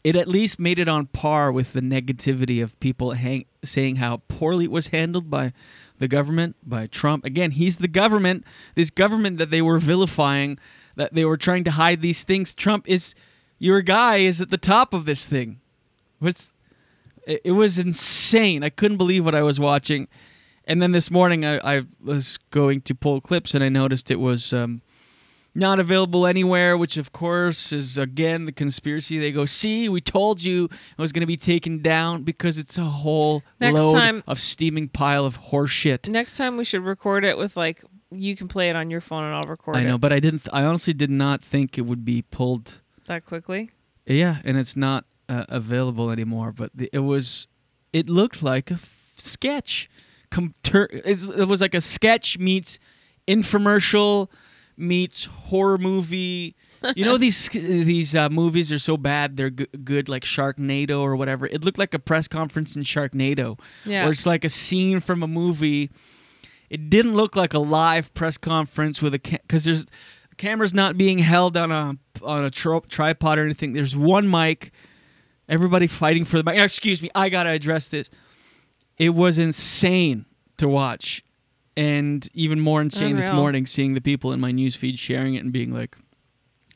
[0.03, 4.21] it at least made it on par with the negativity of people hang- saying how
[4.27, 5.51] poorly it was handled by
[5.99, 7.25] the government, by Trump.
[7.25, 8.43] Again, he's the government,
[8.75, 10.59] this government that they were vilifying,
[10.95, 12.53] that they were trying to hide these things.
[12.53, 13.15] Trump is
[13.59, 15.59] your guy is at the top of this thing.
[17.25, 18.63] It was insane.
[18.63, 20.07] I couldn't believe what I was watching.
[20.65, 24.19] And then this morning I, I was going to pull clips and I noticed it
[24.19, 24.81] was um,
[25.55, 29.17] not available anywhere, which of course is again the conspiracy.
[29.17, 32.77] They go, "See, we told you it was going to be taken down because it's
[32.77, 36.09] a whole Next load time- of steaming pile of horseshit.
[36.09, 39.23] Next time we should record it with like you can play it on your phone
[39.23, 39.79] and I'll record it.
[39.79, 40.47] I know, it but I didn't.
[40.53, 42.81] I honestly did not think it would be pulled.
[43.07, 43.71] that quickly.
[44.05, 46.51] Yeah, and it's not uh, available anymore.
[46.51, 47.47] But the, it was.
[47.93, 49.89] It looked like a f- sketch.
[50.29, 52.77] Com- ter- it was like a sketch meets
[53.27, 54.29] infomercial
[54.77, 56.55] meets horror movie.
[56.95, 61.15] You know these these uh, movies are so bad they're g- good like Sharknado or
[61.15, 61.47] whatever.
[61.47, 64.03] It looked like a press conference in Sharknado, Yeah.
[64.03, 65.89] where it's like a scene from a movie.
[66.69, 70.97] It didn't look like a live press conference with a because there's the camera's not
[70.97, 73.73] being held on a on a tripod or anything.
[73.73, 74.71] There's one mic.
[75.47, 76.57] Everybody fighting for the mic.
[76.57, 78.09] Excuse me, I gotta address this.
[78.97, 80.25] It was insane
[80.57, 81.23] to watch,
[81.77, 85.43] and even more insane this morning seeing the people in my news feed sharing it
[85.43, 85.95] and being like,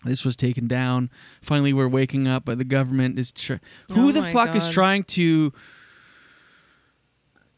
[0.03, 1.09] "This was taken down."
[1.41, 3.31] Finally, we're waking up, but the government is.
[3.31, 3.55] Tr-
[3.93, 5.53] Who Oh the fuck is trying to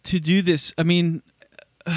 [0.03, 0.73] to do this?
[0.77, 1.21] I mean,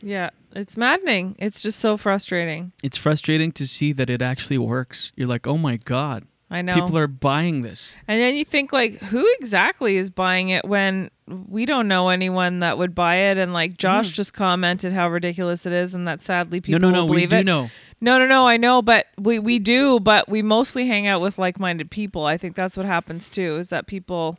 [0.00, 1.34] Yeah, it's maddening.
[1.40, 2.72] It's just so frustrating.
[2.84, 5.12] it's frustrating to see that it actually works.
[5.16, 6.72] You're like, "Oh my god." I know.
[6.74, 7.94] People are buying this.
[8.06, 12.60] And then you think like who exactly is buying it when we don't know anyone
[12.60, 16.22] that would buy it and like Josh just commented how ridiculous it is and that
[16.22, 16.92] sadly people Hmm.
[16.94, 17.44] no, no, will we do it.
[17.44, 17.68] know.
[18.00, 21.36] No, no, no, I know, but we we do, but we mostly hang out with
[21.36, 22.24] like-minded people.
[22.24, 24.38] I think that's what happens too is that people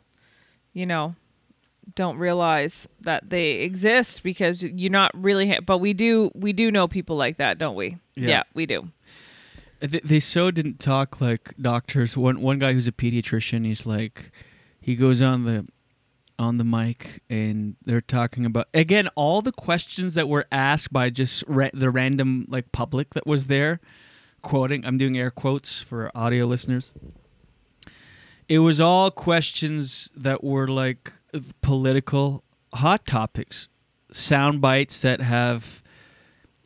[0.72, 1.14] you know
[1.94, 6.70] don't realize that they exist because you're not really ha- but we do we do
[6.72, 7.98] know people like that, don't we?
[8.16, 8.28] Yeah.
[8.28, 8.88] yeah we do.
[9.80, 12.16] They, they so didn't talk like doctors.
[12.16, 14.30] One one guy who's a pediatrician, he's like,
[14.80, 15.66] he goes on the
[16.38, 21.10] on the mic and they're talking about again all the questions that were asked by
[21.10, 23.80] just ra- the random like public that was there,
[24.42, 24.84] quoting.
[24.86, 26.92] I'm doing air quotes for audio listeners.
[28.48, 31.12] It was all questions that were like
[31.60, 32.42] political
[32.74, 33.68] hot topics,
[34.10, 35.82] sound bites that have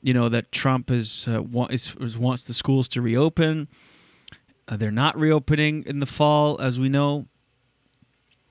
[0.05, 3.69] you know that Trump is, uh, wa- is, is wants the schools to reopen.
[4.69, 7.27] Uh, they're not reopening in the fall, as we know.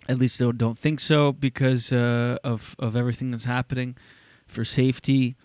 [0.10, 3.96] At least they don't think so because uh, of of everything that's happening
[4.48, 5.36] for safety.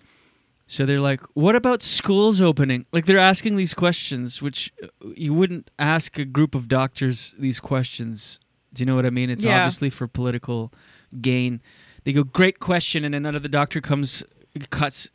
[0.66, 5.32] So they're like, "What about schools opening?" Like they're asking these questions, which uh, you
[5.32, 8.40] wouldn't ask a group of doctors these questions.
[8.74, 9.30] Do you know what I mean?
[9.30, 9.58] It's Yeah.
[9.58, 10.72] obviously for political
[11.20, 11.60] gain.
[12.04, 14.24] They go, "Great question," and another doctor comes,
[14.70, 15.08] cuts,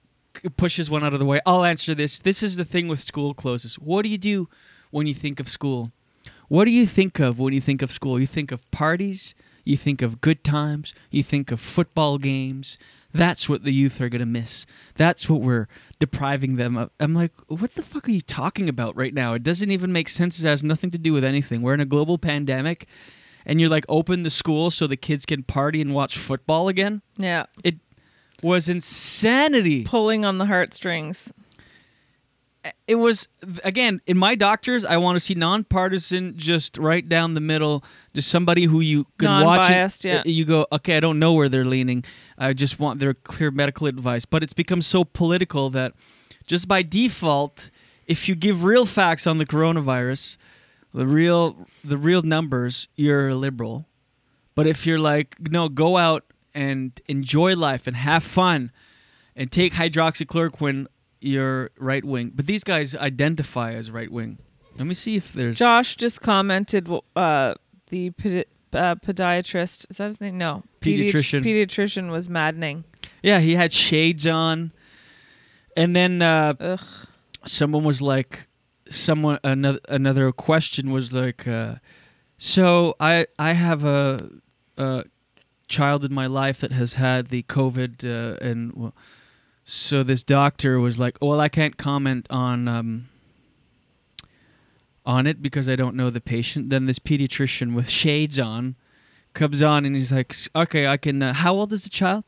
[0.57, 1.39] pushes one out of the way.
[1.45, 2.19] I'll answer this.
[2.19, 3.75] This is the thing with school closes.
[3.75, 4.49] What do you do
[4.91, 5.91] when you think of school?
[6.47, 8.19] What do you think of when you think of school?
[8.19, 12.77] You think of parties, you think of good times, you think of football games.
[13.13, 14.65] That's what the youth are going to miss.
[14.95, 15.67] That's what we're
[15.99, 16.89] depriving them of.
[16.99, 19.33] I'm like, what the fuck are you talking about right now?
[19.35, 20.39] It doesn't even make sense.
[20.39, 21.61] It has nothing to do with anything.
[21.61, 22.87] We're in a global pandemic
[23.45, 27.03] and you're like, open the school so the kids can party and watch football again.
[27.17, 27.45] Yeah.
[27.63, 27.75] It
[28.43, 29.83] was insanity.
[29.83, 31.31] Pulling on the heartstrings.
[32.87, 33.27] it was
[33.63, 37.83] again in my doctors i want to see nonpartisan just right down the middle
[38.13, 40.19] just somebody who you could watch and, yeah.
[40.19, 42.03] uh, you go okay i don't know where they're leaning
[42.37, 45.93] i just want their clear medical advice but it's become so political that
[46.47, 47.69] just by default
[48.07, 50.37] if you give real facts on the coronavirus
[50.93, 53.85] the real the real numbers you're a liberal
[54.55, 56.23] but if you're like no go out
[56.53, 58.71] and enjoy life and have fun
[59.35, 60.87] and take hydroxychloroquine
[61.21, 62.31] you're right wing.
[62.35, 64.39] But these guys identify as right wing.
[64.77, 67.53] Let me see if there's Josh just commented uh,
[67.89, 69.89] the pedi- uh, podiatrist.
[69.89, 70.37] Is that his name?
[70.37, 70.63] No.
[70.81, 71.43] Pedi- Pediatrician.
[71.43, 72.83] pediatrician was maddening.
[73.21, 74.73] Yeah, he had shades on.
[75.77, 76.77] And then uh,
[77.45, 78.47] someone was like
[78.89, 81.75] someone another another question was like uh,
[82.37, 84.29] so I I have a,
[84.77, 85.05] a
[85.67, 88.93] child in my life that has had the COVID uh, and well,
[89.63, 93.07] So this doctor was like, "Well, I can't comment on um,
[95.05, 98.75] on it because I don't know the patient." Then this pediatrician with shades on
[99.33, 101.21] comes on and he's like, "Okay, I can.
[101.23, 102.23] Uh, how old is the child?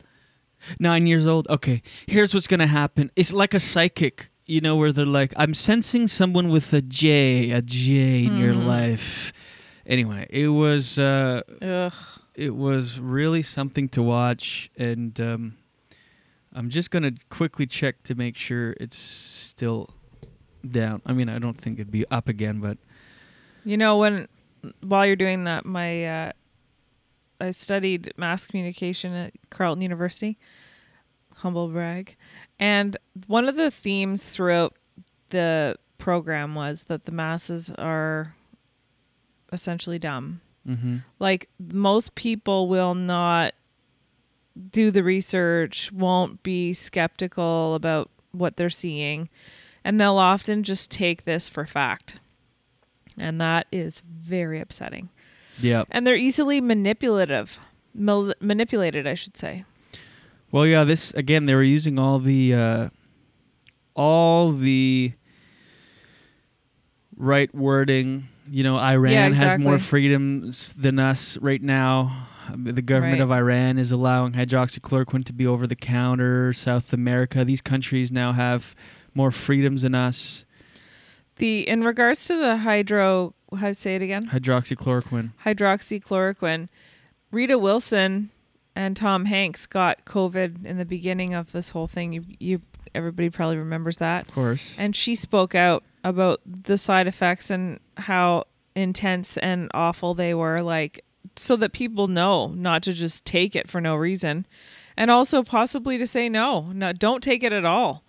[0.80, 1.48] Nine years old.
[1.50, 3.12] Okay, here's what's gonna happen.
[3.16, 7.52] It's like a psychic, you know, where they're like, I'm sensing someone with a J,
[7.52, 8.66] a J in your Mhm.
[8.66, 9.34] life.
[9.86, 11.94] Anyway, it was uh, Ugh.
[12.36, 15.58] It was really something to watch, and um,
[16.54, 19.90] I'm just gonna quickly check to make sure it's still
[20.70, 21.02] down.
[21.06, 22.78] I mean, I don't think it'd be up again, but
[23.64, 24.28] You know, when
[24.82, 26.32] while you're doing that, my uh,
[27.40, 30.38] I studied mass communication at Carleton University.
[31.38, 32.16] Humble brag.
[32.60, 32.96] And
[33.28, 34.76] one of the themes throughout
[35.32, 38.36] the program was that the masses are
[39.52, 40.42] essentially dumb.
[40.68, 41.03] Mhm.
[41.20, 43.53] Like most people will not
[44.72, 49.30] do the research, won't be skeptical about what they're seeing,
[49.84, 52.20] and they'll often just take this for fact.
[53.18, 55.09] And that is very upsetting.
[55.59, 55.84] yeah.
[55.91, 57.59] And they're easily manipulative.
[57.93, 59.63] Mal- manipulated, I should say.
[60.51, 61.45] Well, yeah, this again.
[61.45, 62.89] They were using all the uh,
[63.95, 65.13] all the
[67.16, 68.28] right wording.
[68.50, 72.28] You know, Iran has more freedoms than us right now.
[72.56, 73.24] The government Right.
[73.24, 76.54] of Iran is allowing hydroxychloroquine to be over the counter.
[76.54, 78.76] South America, these countries now have
[79.16, 80.46] more freedoms than us.
[81.38, 84.28] The in regards to the hydro, how to say it again?
[84.28, 85.32] Hydroxychloroquine.
[85.43, 86.70] hydroxychloroquine.
[87.32, 88.30] Rita Wilson
[88.76, 92.14] and Tom Hanks got COVID in the beginning of this whole thing.
[92.14, 92.62] You, you
[92.93, 94.28] everybody probably remembers that.
[94.28, 94.76] Of course.
[94.78, 98.45] And she spoke out about the side effects and how
[98.76, 101.03] intense and awful they were, like
[101.36, 104.45] so that people know not to just take it for no reason,
[104.95, 108.03] and also possibly to say no, no, don't take it at all.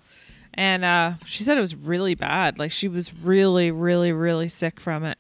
[0.53, 2.59] And uh, she said it was really bad.
[2.59, 5.18] Like she was really, really, really sick from it.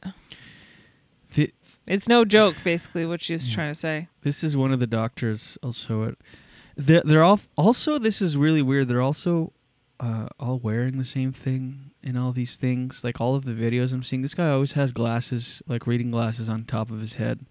[1.34, 1.52] The,
[1.86, 4.08] It's no joke, basically, what she was trying to say.
[4.22, 5.56] This is one of the doctors.
[5.62, 6.18] I'll show it.
[6.76, 7.98] They're, they're all also.
[7.98, 8.88] This is really weird.
[8.88, 9.52] They're also
[9.98, 13.02] uh, all wearing the same thing in all these things.
[13.02, 16.48] Like all of the videos I'm seeing, this guy always has glasses, like reading glasses
[16.48, 17.44] on top of his head.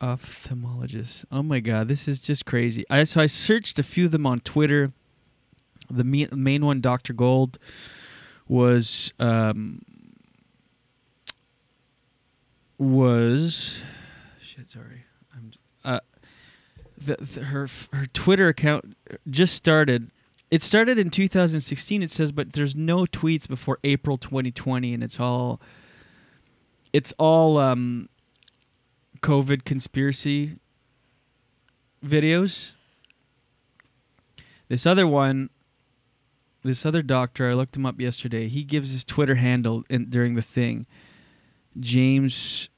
[0.00, 1.24] Ophthalmologist.
[1.32, 2.84] Oh my god, this is just crazy.
[2.88, 4.92] I so I searched a few of them on Twitter.
[5.90, 7.58] The main one, Doctor Gold,
[8.48, 9.82] was um,
[12.78, 13.82] was
[14.40, 14.70] shit.
[14.70, 15.52] Sorry, I'm
[15.84, 16.00] uh,
[16.96, 18.96] the, the her her Twitter account
[19.28, 20.10] just started.
[20.50, 22.02] It started in 2016.
[22.02, 25.60] It says, but there's no tweets before April 2020, and it's all
[26.92, 28.08] it's all um,
[29.20, 30.56] COVID conspiracy
[32.04, 32.72] videos.
[34.68, 35.50] This other one,
[36.64, 38.48] this other doctor, I looked him up yesterday.
[38.48, 40.86] He gives his Twitter handle in, during the thing.
[41.78, 42.68] James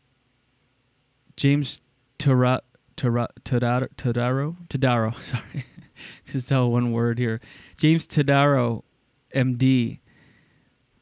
[1.37, 1.81] James
[2.18, 2.61] Tara,
[2.97, 5.18] Tara, Todaro Todaro Todaro.
[5.20, 5.64] Sorry,
[6.34, 7.40] is all one word here.
[7.76, 8.82] James Todaro,
[9.34, 10.00] MD.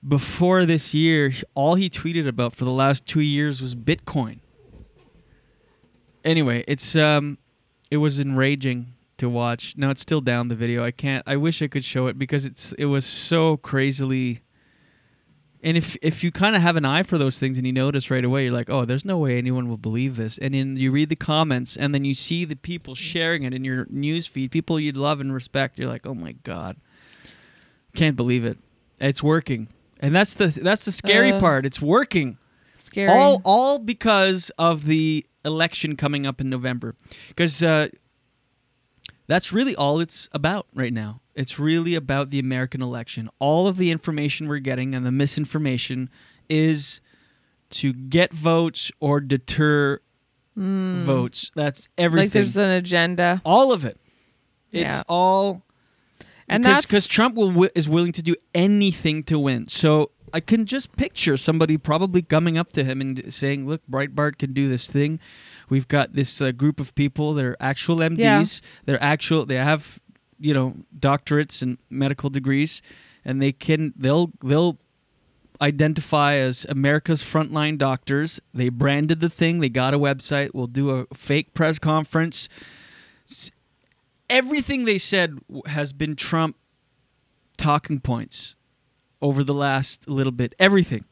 [0.07, 4.41] Before this year, all he tweeted about for the last two years was Bitcoin.
[6.25, 7.39] Anyway, it's um,
[7.91, 9.75] it was enraging to watch.
[9.77, 10.85] Now it's still down the video.
[10.85, 11.23] I can't.
[11.27, 14.41] I wish I could show it because it's it was so crazily
[15.63, 18.11] and if if you kind of have an eye for those things and you notice
[18.11, 20.39] right away, you're like, oh, there's no way anyone will believe this.
[20.39, 23.65] And then you read the comments and then you see the people sharing it in
[23.65, 25.79] your news feed, people you'd love and respect.
[25.79, 26.77] You're like, oh my god,
[27.95, 28.59] can't believe it.
[29.01, 29.69] It's working,
[30.01, 31.65] and that's the that's the scary Uh, part.
[31.67, 32.39] It's working.
[32.77, 33.11] Scary.
[33.11, 36.95] All all because of the election coming up in November,
[37.29, 37.89] because uh,
[39.27, 41.21] that's really all it's about right now.
[41.41, 43.31] It's really about the American election.
[43.39, 46.11] All of the information we're getting and the misinformation
[46.49, 47.01] is
[47.71, 50.01] to get votes or deter
[50.59, 51.03] Mm.
[51.05, 51.51] votes.
[51.55, 52.27] That's everything.
[52.27, 53.41] Like there's an agenda.
[53.45, 53.97] all of it.
[54.73, 55.03] It's Yeah.
[55.09, 55.63] all
[56.49, 59.69] And because that's- because Trump will wi- is willing to do anything to win.
[59.69, 64.39] So I can just picture somebody probably coming up to him and saying, "Look, Breitbart
[64.39, 65.19] can do this thing.
[65.71, 67.33] We've got this uh, group of people.
[67.35, 68.61] They're actual MDs.
[68.85, 69.47] They're actual.
[69.47, 70.01] They have
[70.41, 72.83] you know doctorates and medical degrees,
[73.25, 74.79] and they can they'll they'll."
[75.63, 78.41] identify as America's frontline doctors.
[78.55, 79.61] They branded the thing.
[79.61, 80.53] They got a website.
[80.55, 82.49] We'll do a fake press conference.
[84.31, 86.57] Everything they said has been Trump
[87.59, 88.57] talking points
[89.21, 90.55] over the last little bit.
[90.59, 91.05] Everything.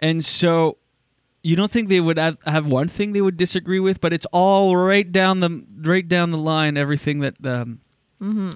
[0.00, 0.78] And so
[1.42, 4.76] you don't think they would have, one thing they would disagree with, but it's all
[4.76, 6.76] right down the right down the line.
[6.76, 7.80] Everything that um,
[8.22, 8.54] Mhm.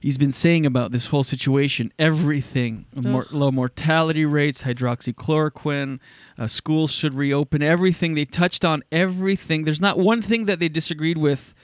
[0.00, 5.98] He's been saying about this whole situation everything mor- low mortality rates, hydroxychloroquine,
[6.38, 8.14] uh, schools should reopen, everything.
[8.14, 9.64] They touched on everything.
[9.64, 11.54] There's not one thing that they disagreed with.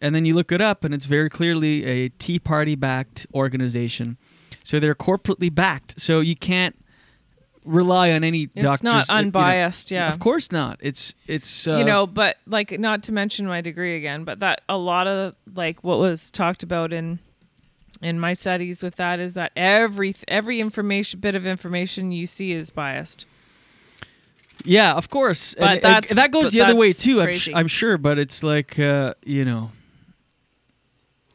[0.00, 4.18] And then you look it up, and it's very clearly a Tea Party backed organization.
[4.62, 6.00] So they're corporately backed.
[6.00, 6.76] So you can't
[7.64, 8.82] rely on any It's doctors.
[8.82, 9.26] not uh, you know.
[9.26, 10.08] unbiased, yeah.
[10.08, 10.78] Of course not.
[10.80, 14.60] It's it's uh, you know, but like not to mention my degree again, but that
[14.68, 17.18] a lot of like what was talked about in
[18.02, 22.52] in my studies with that is that every every information bit of information you see
[22.52, 23.26] is biased.
[24.64, 25.54] Yeah, of course.
[25.58, 27.20] But and, that's- that goes the other way too.
[27.20, 29.72] I'm, sh- I'm sure, but it's like uh, you know,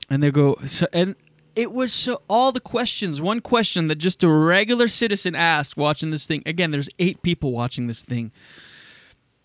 [0.10, 1.16] and they go so, and
[1.60, 3.22] it was so all the questions.
[3.22, 6.42] One question that just a regular citizen asked watching this thing.
[6.46, 8.32] Again, there's eight people watching this thing.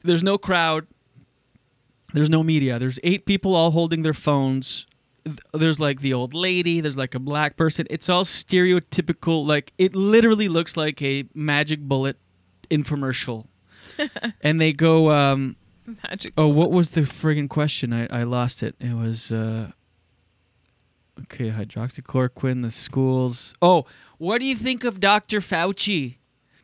[0.04, 0.86] There's no crowd.
[2.12, 2.78] There's no media.
[2.78, 4.86] There's eight people all holding their phones.
[5.52, 6.80] There's like the old lady.
[6.80, 7.88] There's like a black person.
[7.90, 9.44] It's all stereotypical.
[9.44, 12.16] Like it literally looks like a magic bullet
[12.70, 13.46] infomercial.
[14.40, 15.56] and they go, um,
[16.08, 17.92] Magic Oh, what was the friggin' question?
[17.92, 18.76] I, I lost it.
[18.80, 19.72] It was uh,
[21.22, 21.50] okay.
[21.50, 22.62] Hydroxychloroquine.
[22.62, 23.54] The schools.
[23.62, 23.86] Oh,
[24.18, 25.40] what do you think of Dr.
[25.40, 26.16] Fauci?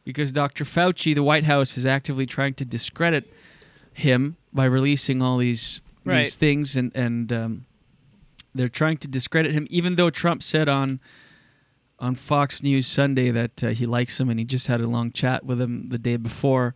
[0.05, 0.64] Because Dr.
[0.64, 3.32] Fauci, the White House is actively trying to discredit
[3.92, 6.22] him by releasing all these Right.
[6.22, 7.66] these things, and and um,
[8.55, 10.98] they're trying to discredit him, even though Trump said on
[11.98, 15.12] on Fox News Sunday that uh, he likes him and he just had a long
[15.12, 16.74] chat with him the day before.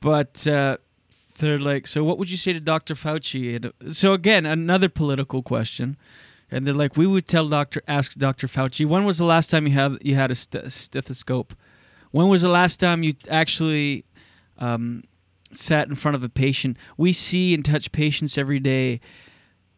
[0.00, 0.78] But uh,
[1.38, 2.94] they're like, so what would you say to Dr.
[2.94, 3.70] Fauci?
[3.92, 5.98] So again, another political question.
[6.50, 8.46] And they're like, we would tell Doctor, ask Dr.
[8.46, 11.54] Fauci, when was the last time you had you had a st- stethoscope?
[12.10, 14.04] When was the last time you actually
[14.58, 15.04] um,
[15.52, 16.76] sat in front of a patient?
[16.96, 19.00] We see and touch patients every day.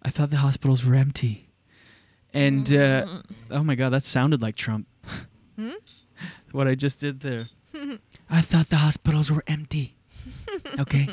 [0.02, 1.50] I thought the hospitals were empty.
[2.32, 3.06] And uh,
[3.50, 4.86] oh my god, that sounded like Trump.
[5.56, 5.72] Hmm?
[6.52, 7.46] what I just did there.
[8.30, 9.96] I thought the hospitals were empty.
[10.78, 11.08] Okay.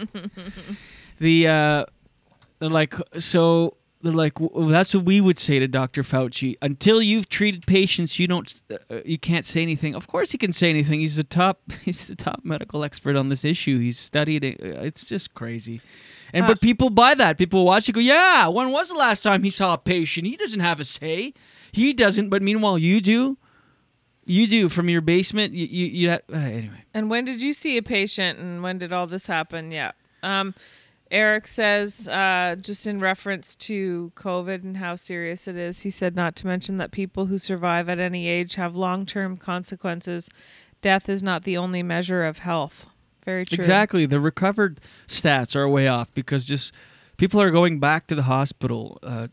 [1.19, 1.85] the uh,
[2.59, 6.03] they're like so they're like well, that's what we would say to Dr.
[6.03, 6.55] Fauci.
[6.61, 9.95] Until you've treated patients, you don't uh, you can't say anything.
[9.95, 10.99] Of course, he can say anything.
[11.01, 13.79] He's the top he's the top medical expert on this issue.
[13.79, 14.61] He's studied it.
[14.61, 15.81] Uh, It's just crazy.
[16.33, 17.37] And Uh, but people buy that.
[17.37, 17.93] People watch it.
[17.93, 18.47] Go, yeah.
[18.47, 20.27] When was the last time he saw a patient?
[20.27, 21.33] He doesn't have a say.
[21.71, 22.29] He doesn't.
[22.29, 23.37] But meanwhile, you do.
[24.25, 25.53] You do from your basement.
[25.53, 26.83] You you, you uh, anyway.
[26.93, 29.71] And when did you see a patient and when did all this happen?
[29.71, 29.91] Yeah.
[30.21, 30.53] Um,
[31.11, 36.15] Eric says, uh, just in reference to COVID and how serious it is, he said
[36.15, 40.29] not to mention that people who survive at any age have long term consequences.
[40.81, 42.87] Death is not the only measure of health.
[43.25, 43.55] Very true.
[43.55, 44.05] Exactly.
[44.05, 46.73] The recovered stats are way off because just
[47.17, 49.27] people are going back to the hospital, uh,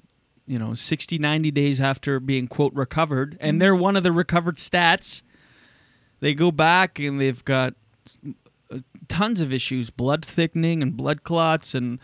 [0.46, 3.36] you know, 60, 90 days after being, quote, recovered.
[3.40, 5.22] And they're one of the recovered stats.
[6.20, 7.74] They go back and they've got
[9.08, 11.98] tons of issues blood thickening and blood clots and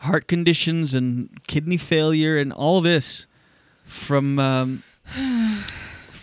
[0.00, 3.26] heart conditions and kidney failure and all this
[3.84, 4.38] from.
[4.38, 4.82] Um,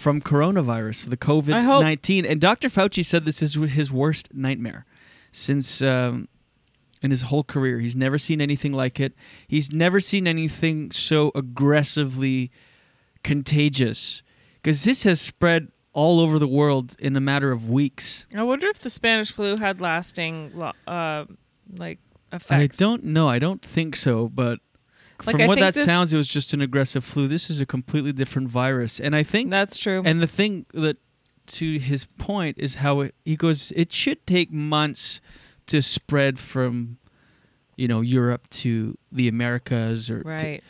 [0.02, 2.26] from coronavirus, the COVID hope- 19.
[2.26, 2.70] And Dr.
[2.70, 4.84] Fauci said this is his worst nightmare
[5.32, 6.28] since um,
[7.04, 7.80] in his whole career.
[7.80, 9.14] He's never seen anything like it.
[9.48, 12.52] He's never seen anything so aggressively
[13.24, 14.24] contagious
[14.56, 18.26] because this has spread all over the world in a matter of weeks.
[18.36, 20.54] I wonder if the Spanish flu had lasting,
[20.88, 21.26] uh,
[21.76, 22.00] like,
[22.32, 22.52] effects.
[22.52, 23.28] I don't know.
[23.28, 24.60] I don't think so, but
[25.26, 27.28] Like, from I what that sounds, it was just an aggressive flu.
[27.28, 30.02] This is a completely different virus, and I think that's true.
[30.06, 30.98] And the thing that,
[31.48, 33.72] to his point, is how it, he goes.
[33.76, 35.20] It should take months
[35.68, 36.98] to spread from,
[37.76, 40.64] you know, Europe to the Americas, or to- Right.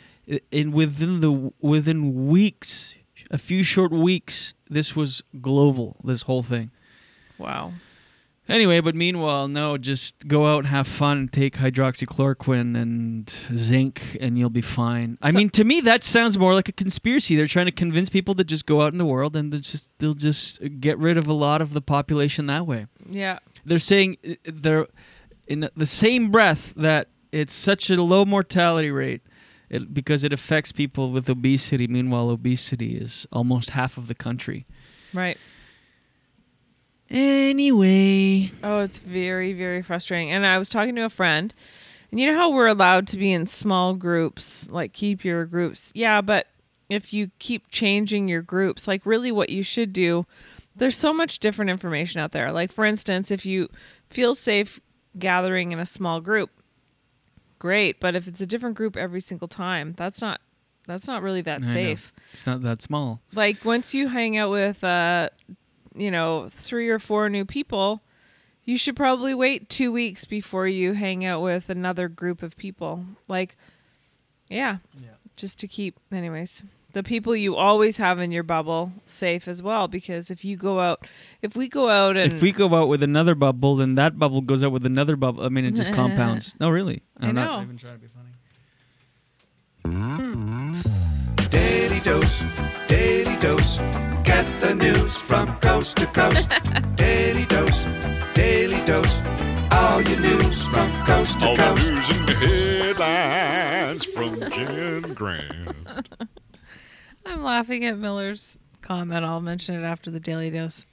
[0.52, 2.94] and within the within weeks,
[3.32, 5.96] a few short weeks, this was global.
[6.04, 6.70] This whole thing.
[7.38, 7.72] Wow.
[8.48, 14.50] Anyway, but meanwhile, no, just go out have fun take hydroxychloroquine and zinc and you'll
[14.50, 15.16] be fine.
[15.22, 17.36] I mean, to me, that sounds more like a conspiracy.
[17.36, 19.96] They're trying to convince people to just go out in the world and they'll just
[19.98, 22.86] they'll just get rid of a lot of the population that way.
[23.08, 23.38] Yeah.
[23.64, 24.88] They're saying uh, they're
[25.46, 29.22] in the same breath that it's such a low mortality rate
[29.72, 31.88] it, because it affects people with obesity.
[31.88, 34.66] Meanwhile, obesity is almost half of the country.
[35.12, 35.38] Right.
[37.10, 38.52] Anyway.
[38.62, 40.30] Oh, it's very, very frustrating.
[40.30, 41.52] And I was talking to a friend,
[42.10, 45.90] and you know how we're allowed to be in small groups, like keep your groups.
[45.94, 46.46] Yeah, but
[46.88, 50.26] if you keep changing your groups, like really what you should do,
[50.76, 52.52] there's so much different information out there.
[52.52, 53.68] Like, for instance, if you
[54.08, 54.80] feel safe
[55.18, 56.50] gathering in a small group,
[57.62, 58.00] great.
[58.00, 60.40] But if it's a different group every single time, that's not
[60.88, 61.72] that's not really that I know.
[61.72, 62.12] safe.
[62.32, 63.20] It's not that small.
[63.32, 65.30] Like once you hang out with uh
[65.94, 68.02] you know, three or four new people,
[68.64, 73.04] you should probably wait 2 weeks before you hang out with another group of people.
[73.28, 73.56] Like
[74.48, 74.78] yeah.
[75.36, 79.88] Just to keep anyways, the people you always have in your bubble safe as well
[79.88, 81.06] because if you go out
[81.40, 84.40] if we go out and If we go out with another bubble, then that bubble
[84.42, 85.44] goes out with another bubble.
[85.44, 86.54] I mean, it just compounds.
[86.60, 87.02] No, really.
[87.18, 87.44] I I'm know.
[87.44, 88.28] not even trying to be funny.
[91.50, 92.42] Daily dose,
[92.88, 93.78] daily dose.
[94.24, 96.48] Get the news from coast to coast.
[96.96, 97.84] daily dose,
[98.34, 99.20] daily dose.
[99.72, 105.74] All your news from coast to All the news and headlines from Jen Grant.
[107.32, 109.24] I'm laughing at Miller's comment.
[109.24, 110.84] I'll mention it after the daily dose.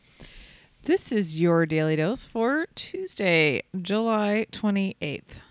[0.84, 5.42] This is your daily dose for Tuesday, July 28th.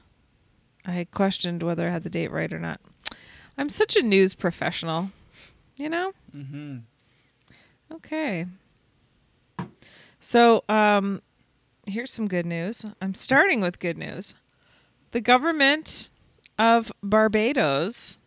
[0.86, 2.80] I questioned whether I had the date right or not.
[3.59, 5.11] I'm such a news professional,
[5.76, 6.12] you know?
[6.34, 6.78] Mm-hmm.
[7.93, 8.47] Okay.
[10.20, 11.20] So, um,
[11.86, 12.86] here's some good news.
[13.03, 14.34] I'm starting with good news.
[15.11, 16.11] The government
[16.59, 18.18] of Barbados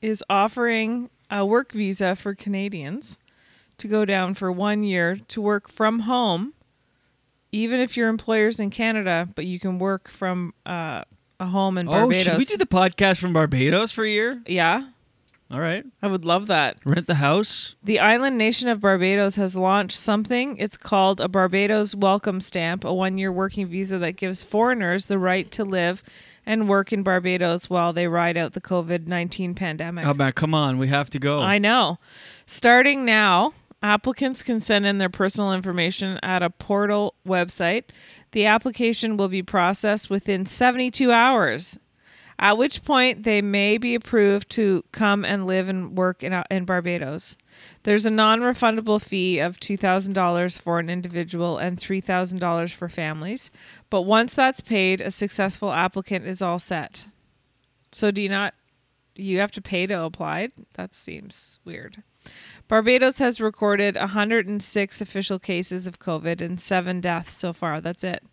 [0.00, 3.18] is offering a work visa for Canadians
[3.78, 6.54] to go down for one year to work from home,
[7.52, 11.02] even if your employer's in Canada, but you can work from uh,
[11.40, 12.22] a home in Oh, Barbados.
[12.22, 14.42] should we do the podcast from Barbados for a year?
[14.46, 14.88] yeah,
[15.54, 15.84] All right.
[16.02, 16.78] I would love that.
[16.84, 17.76] Rent the house.
[17.80, 20.56] The island nation of Barbados has launched something.
[20.56, 25.16] It's called a Barbados Welcome Stamp, a one year working visa that gives foreigners the
[25.16, 26.02] right to live
[26.44, 30.04] and work in Barbados while they ride out the COVID 19 pandemic.
[30.04, 30.76] Oh, man, come on.
[30.76, 31.38] We have to go.
[31.38, 31.98] I know.
[32.46, 37.84] Starting now, applicants can send in their personal information at a portal website.
[38.32, 41.78] The application will be processed within 72 hours,
[42.38, 46.64] at which point they may be approved to come and live and work in, in
[46.64, 47.36] Barbados.
[47.84, 53.50] There's a non refundable fee of $2,000 for an individual and $3,000 for families.
[53.90, 57.06] But once that's paid, a successful applicant is all set.
[57.92, 58.54] So, do you not
[59.16, 60.48] you have to pay to apply?
[60.74, 62.02] That seems weird.
[62.68, 67.80] Barbados has recorded 106 official cases of COVID and seven deaths so far.
[67.80, 68.24] That's it,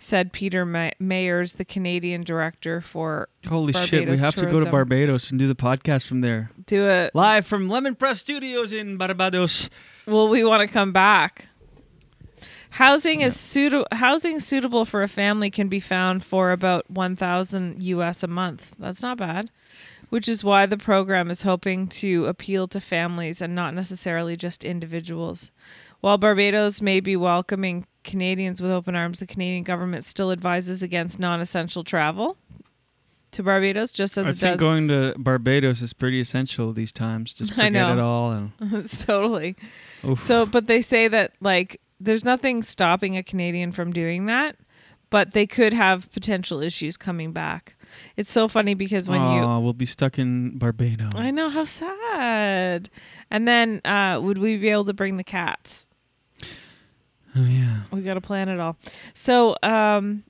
[0.00, 4.08] said Peter Ma- Mayers, the Canadian director for Holy Barbados shit.
[4.08, 4.70] We have to go to.
[4.70, 6.50] Barbados and do the podcast from there.
[6.66, 7.14] Do it.
[7.14, 9.70] Live from Lemon Press Studios in Barbados.
[10.06, 11.46] Well, we want to come back.
[12.70, 13.86] Housing is suitable.
[13.92, 18.74] Housing suitable for a family can be found for about 1,000 US a month.
[18.78, 19.50] That's not bad.
[20.08, 24.64] Which is why the program is hoping to appeal to families and not necessarily just
[24.64, 25.50] individuals.
[26.00, 31.18] While Barbados may be welcoming Canadians with open arms, the Canadian government still advises against
[31.18, 32.38] non-essential travel
[33.32, 34.68] to Barbados, just as I it think does.
[34.68, 37.32] going to Barbados is pretty essential these times.
[37.32, 37.92] Just I forget know.
[37.92, 38.32] it all.
[38.32, 39.56] And it's totally.
[40.04, 40.20] Oof.
[40.20, 44.56] So, but they say that like there's nothing stopping a Canadian from doing that,
[45.10, 47.76] but they could have potential issues coming back.
[48.16, 51.12] It's so funny because when you we'll be stuck in Barbados.
[51.14, 52.88] I know how sad.
[53.30, 55.86] And then uh would we be able to bring the cats?
[57.36, 57.80] Oh yeah.
[57.90, 58.76] We got to plan it all.
[59.14, 60.24] So, um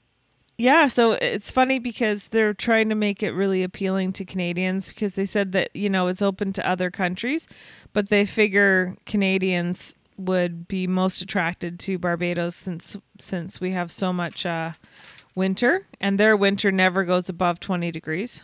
[0.59, 5.15] yeah, so it's funny because they're trying to make it really appealing to Canadians because
[5.15, 7.49] they said that, you know, it's open to other countries,
[7.95, 14.13] but they figure Canadians would be most attracted to Barbados since since we have so
[14.13, 14.73] much uh
[15.35, 18.43] winter and their winter never goes above 20 degrees.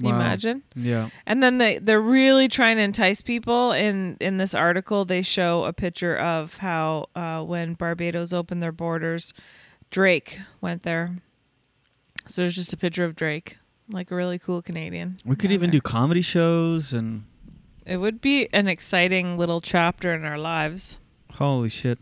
[0.00, 0.16] Wow.
[0.16, 0.62] imagine?
[0.74, 1.08] Yeah.
[1.26, 3.72] And then they they're really trying to entice people.
[3.72, 8.72] In in this article, they show a picture of how uh, when Barbados opened their
[8.72, 9.32] borders,
[9.90, 11.16] Drake went there.
[12.26, 15.18] So there's just a picture of Drake, like a really cool Canadian.
[15.24, 15.78] We could even there.
[15.78, 17.24] do comedy shows and
[17.86, 20.98] It would be an exciting little chapter in our lives.
[21.34, 21.98] holy shit.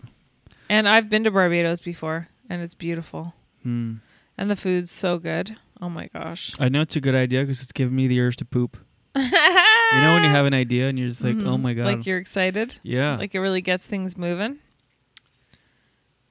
[0.70, 3.97] And I've been to Barbados before, and it's beautiful, Hmm.
[4.38, 5.57] and the food's so good.
[5.83, 6.53] Oh my gosh!
[6.61, 8.78] I know it's a good idea because it's giving me the urge to poop.
[9.16, 9.20] you
[10.01, 11.61] know when you have an idea and you're just like, oh Mhm.
[11.61, 11.85] my god.
[11.87, 12.78] Like you're excited.
[12.83, 13.16] Yeah.
[13.16, 14.59] Like it really gets things moving.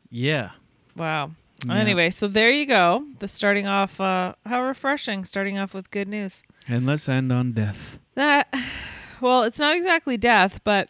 [0.10, 0.52] yeah.
[0.96, 1.32] Wow.
[1.68, 1.76] Yeah.
[1.76, 3.06] Anyway, so there you go.
[3.20, 5.24] The starting off, uh, how refreshing.
[5.26, 6.42] Starting off with good news.
[6.68, 8.00] And let's end on death.
[8.16, 8.52] That,
[9.22, 10.90] well, it's not exactly death, but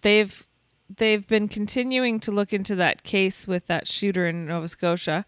[0.00, 0.46] they've
[0.94, 5.24] they've been continuing to look into that case with that shooter in Nova Scotia.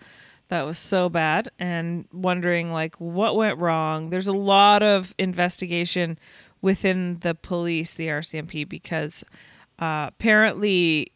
[0.49, 4.11] That was so bad, and wondering like what went wrong.
[4.11, 6.19] There's a lot of investigation
[6.61, 9.25] within the police, the RCMP, because
[9.79, 11.13] uh, apparently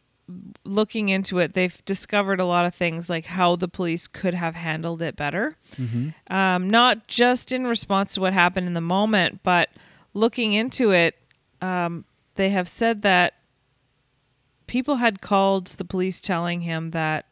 [0.64, 4.54] looking into it, they've discovered a lot of things like how the police could have
[4.54, 5.56] handled it better.
[5.76, 6.12] Mhm.
[6.30, 9.70] Um, not just in response to what happened in the moment, but
[10.12, 11.16] looking into it,
[11.62, 12.04] um,
[12.34, 13.34] they have said that
[14.66, 17.24] people had called the police telling him that,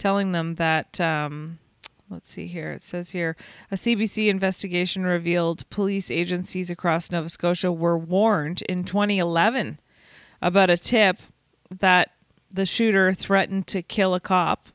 [0.00, 1.58] telling them that, um,
[2.08, 3.36] let's see here, it says here,
[3.70, 9.78] a CBC investigation revealed police agencies across Nova Scotia were warned in 2011
[10.42, 11.18] about a tip
[11.78, 12.10] that
[12.50, 14.68] the shooter threatened to kill a cop.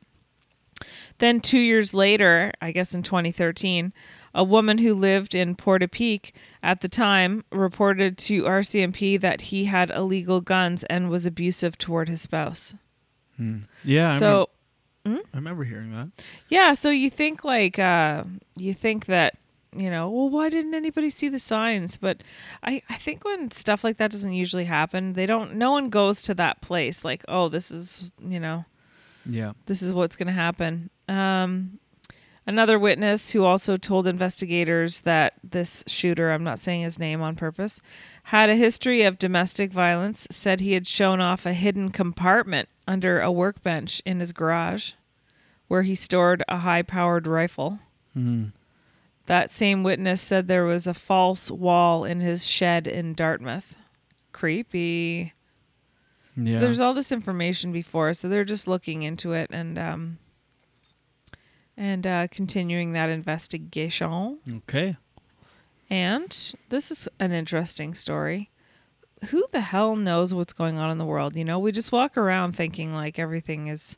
[1.17, 3.93] Then, two years later, I guess in 2013,
[4.33, 9.89] a woman who lived in Portapique at the time reported to RCMP that he had
[9.89, 12.75] illegal guns and was abusive toward his spouse.
[13.37, 13.59] Hmm.
[13.83, 14.13] Yeah.
[14.13, 14.49] I So,
[15.05, 16.09] remem- I remember hearing that.
[16.49, 18.23] yeah, so you think like uh
[18.55, 19.37] you think that
[19.77, 21.97] you know, well, why didn't anybody see the signs?
[21.97, 22.23] But
[22.63, 25.55] I, I think when stuff like that doesn't usually happen, they don't.
[25.55, 28.63] No one goes to that place like, oh, this is you know,
[29.25, 29.51] Yeah.
[29.65, 30.89] this is what's going to happen.
[31.09, 31.79] Um,
[32.47, 37.35] another witness who also told investigators that this shooter, I'm not saying his name on
[37.35, 37.79] purpose,
[38.23, 43.19] had a history of domestic violence, said he had shown off a hidden compartment under
[43.19, 44.93] a workbench in his garage
[45.67, 47.79] where he stored a high powered rifle.
[48.13, 48.45] Hmm.
[49.25, 53.75] That same witness said there was a false wall in his shed in Dartmouth.
[54.31, 55.33] Creepy.
[56.37, 56.53] Yeah.
[56.53, 60.17] So there's all this information before, so they're just looking into it and um
[61.77, 64.39] and uh, continuing that investigation.
[64.49, 64.97] Okay.
[65.89, 68.49] And this is an interesting story.
[69.29, 71.35] Who the hell knows what's going on in the world?
[71.35, 73.97] You know, we just walk around thinking like everything is,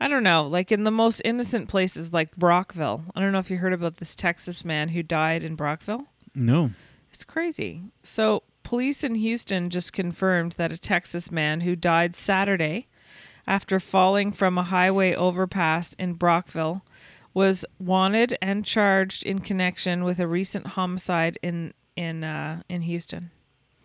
[0.00, 3.04] I don't know, like in the most innocent places like Brockville.
[3.14, 6.06] I don't know if you heard about this Texas man who died in Brockville.
[6.34, 6.70] No.
[7.12, 7.82] It's crazy.
[8.02, 12.86] So, police in Houston just confirmed that a Texas man who died Saturday
[13.48, 16.84] after falling from a highway overpass in Brockville
[17.32, 23.30] was wanted and charged in connection with a recent homicide in in uh, in Houston.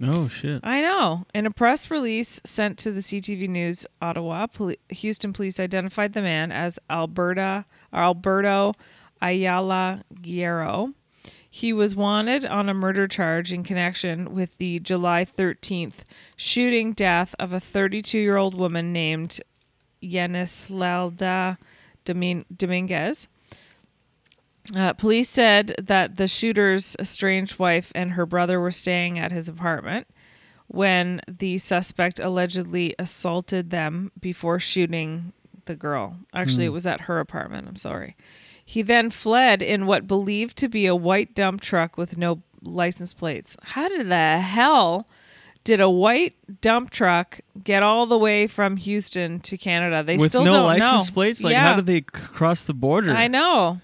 [0.05, 0.59] Oh shit.
[0.63, 1.25] I know.
[1.33, 6.21] In a press release sent to the CTV News Ottawa, poli- Houston police identified the
[6.21, 8.73] man as Alberta Alberto
[9.21, 10.93] Ayala Guerrero.
[11.49, 15.99] He was wanted on a murder charge in connection with the July 13th
[16.35, 19.39] shooting death of a 32 year old woman named
[20.03, 21.57] Yenislalda
[22.05, 23.27] Domin- Dominguez.
[24.75, 29.49] Uh, police said that the shooter's estranged wife and her brother were staying at his
[29.49, 30.07] apartment
[30.67, 35.33] when the suspect allegedly assaulted them before shooting
[35.65, 36.17] the girl.
[36.33, 36.69] Actually, Hmm.
[36.69, 37.67] it was at her apartment.
[37.67, 38.15] I'm sorry.
[38.65, 43.13] He then fled in what believed to be a white dump truck with no license
[43.13, 43.57] plates.
[43.63, 45.05] How did the hell
[45.63, 50.03] did a white dump truck get all the way from Houston to Canada?
[50.03, 51.13] They With still no don't license know.
[51.13, 51.69] plates, like yeah.
[51.69, 53.11] how did they c- cross the border?
[53.13, 53.79] I know.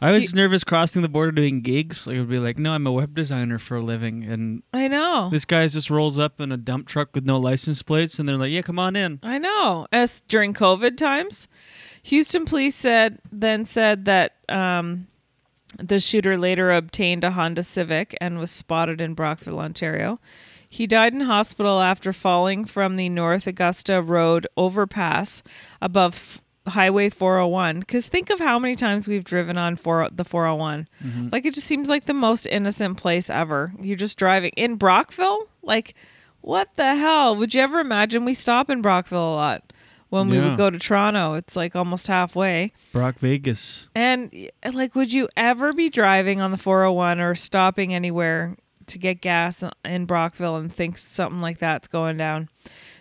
[0.00, 2.06] I was He- nervous crossing the border doing gigs.
[2.08, 4.88] Like, it would be like, no, I'm a web designer for a living, and I
[4.88, 5.28] know.
[5.30, 8.36] this guy just rolls up in a dump truck with no license plates, and they're
[8.36, 9.20] like, yeah, come on in.
[9.22, 9.86] I know.
[9.92, 11.46] As during COVID times,
[12.02, 15.06] Houston police said then said that um,
[15.78, 20.18] the shooter later obtained a Honda Civic and was spotted in Brockville, Ontario.
[20.72, 25.42] He died in hospital after falling from the North Augusta Road overpass
[25.82, 27.80] above Highway 401.
[27.80, 30.88] Because think of how many times we've driven on four, the 401.
[31.04, 31.30] Mhm.
[31.30, 33.74] Like it just seems like the most innocent place ever.
[33.82, 35.46] You're just driving in Brockville.
[35.62, 35.92] Like,
[36.40, 37.36] what the hell?
[37.36, 39.74] Would you ever imagine we stop in Brockville a lot
[40.08, 41.34] when we would go to Toronto?
[41.34, 42.72] It's like almost halfway.
[42.92, 43.88] Brock Vegas.
[43.94, 48.56] And like, would you ever be driving on the 401 or stopping anywhere
[48.86, 52.48] to get gas in Brockville and thinks something like that's going down?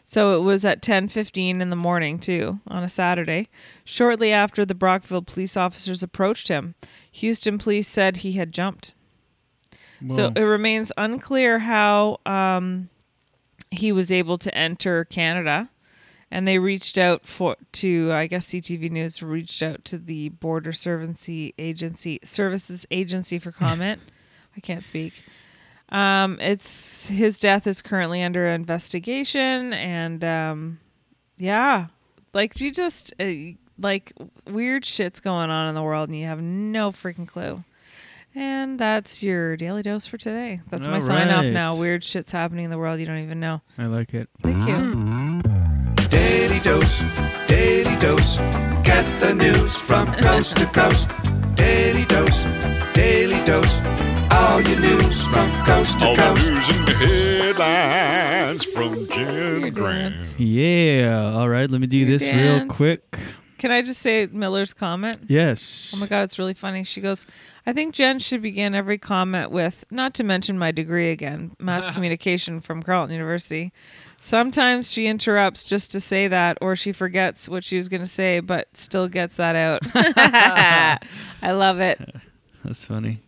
[0.03, 3.47] So it was at 10:15 in the morning too on a Saturday.
[3.85, 6.75] Shortly after the Brockville police officers approached him,
[7.13, 8.93] Houston police said he had jumped.
[10.07, 12.89] So it remains unclear how um,
[13.69, 15.69] he was able to enter Canada,
[16.31, 20.73] and they reached out for to I guess CTV News reached out to the Border
[20.73, 24.01] Services Agency Services Agency for comment.
[24.57, 25.23] I can't speak.
[25.91, 30.79] Um, it's his death is currently under investigation, and um,
[31.37, 31.87] yeah,
[32.33, 33.31] like you just uh,
[33.77, 34.13] like
[34.47, 37.63] weird shit's going on in the world, and you have no freaking clue.
[38.33, 40.61] And that's your daily dose for today.
[40.69, 41.75] That's my All sign off now.
[41.75, 43.61] Weird shit's happening in the world you don't even know.
[43.77, 44.29] I like it.
[44.41, 45.41] Thank you.
[46.07, 46.99] Daily dose,
[47.49, 48.37] daily dose.
[48.83, 51.09] Get the news from coast to coast.
[51.55, 52.43] Daily dose,
[52.93, 54.10] daily dose.
[54.31, 56.41] All your news from coast to All the coast.
[56.49, 60.39] news and headlines from Jen Grant.
[60.39, 61.33] Yeah.
[61.35, 61.69] All right.
[61.69, 63.17] Let me do this real quick.
[63.57, 65.19] Can I just say Miller's comment?
[65.27, 65.91] Yes.
[65.95, 66.83] Oh my god, it's really funny.
[66.83, 67.27] She goes,
[67.67, 71.87] I think Jen should begin every comment with, not to mention my degree again, mass
[71.93, 73.71] communication from Carleton University.
[74.19, 78.07] Sometimes she interrupts just to say that, or she forgets what she was going to
[78.09, 79.81] say, but still gets that out.
[81.43, 81.99] I love it.
[82.65, 83.19] That's funny.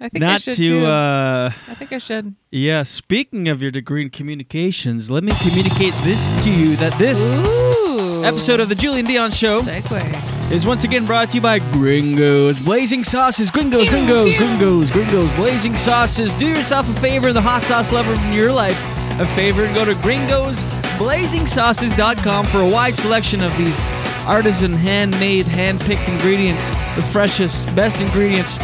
[0.00, 0.64] I think I Not should to.
[0.64, 0.86] too.
[0.86, 2.34] Uh, I think I should.
[2.52, 2.84] yeah.
[2.84, 8.24] Speaking of your degree in communications, let me communicate this to you: that this Ooh.
[8.24, 10.52] episode of the Julien Dionne Show Segue.
[10.52, 13.50] is once again brought to you by Gringos Blazing Sauces.
[13.50, 16.32] Gringos, Gringos, Gringos, Gringos Blazing Sauces.
[16.34, 18.78] Do yourself a favor, the hot sauce lover in your life,
[19.20, 23.80] a favor and go to gringosblazingsauces.com for a wide selection of these
[24.26, 28.58] artisan, handmade, hand-picked ingredients, the freshest, best ingredients,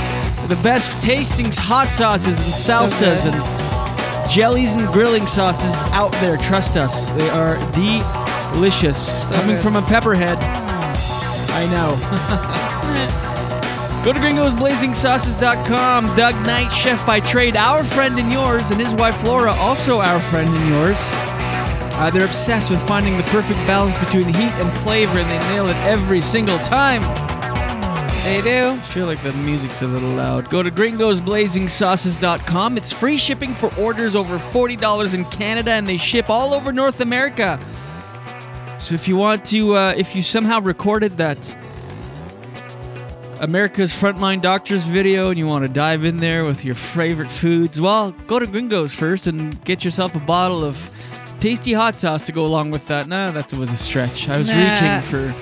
[0.48, 3.34] the best tasting hot sauces and salsas good.
[3.34, 6.36] and jellies and grilling sauces out there.
[6.36, 9.28] Trust us, they are delicious.
[9.28, 9.62] So Coming good.
[9.62, 11.96] from a pepperhead, I know.
[14.04, 16.14] Go to gringosblazingsauces.com.
[16.14, 20.20] Doug Knight, chef by trade, our friend and yours, and his wife Laura, also our
[20.20, 20.98] friend and yours.
[21.96, 25.68] Uh, they're obsessed with finding the perfect balance between heat and flavor, and they nail
[25.68, 27.02] it every single time.
[28.24, 28.70] They do.
[28.70, 30.48] I feel like the music's a little loud.
[30.48, 32.76] Go to gringosblazingsauces.com.
[32.78, 37.00] It's free shipping for orders over $40 in Canada, and they ship all over North
[37.00, 37.60] America.
[38.78, 41.54] So if you want to, uh, if you somehow recorded that
[43.40, 47.78] America's Frontline Doctors video and you want to dive in there with your favorite foods,
[47.78, 50.90] well, go to Gringos first and get yourself a bottle of
[51.40, 53.06] tasty hot sauce to go along with that.
[53.06, 54.30] Nah, that was a stretch.
[54.30, 54.70] I was Nah.
[54.70, 55.34] reaching for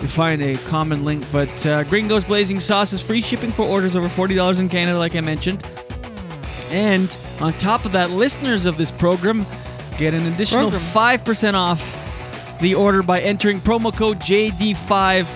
[0.00, 3.94] to find a common link, but uh, Gringos Blazing Sauce is free shipping for orders
[3.96, 5.62] over $40 in Canada, like I mentioned.
[6.70, 9.44] And on top of that, listeners of this program
[9.98, 11.18] get an additional Program.
[11.18, 11.96] 5% off
[12.60, 14.90] the order by entering promo code JD5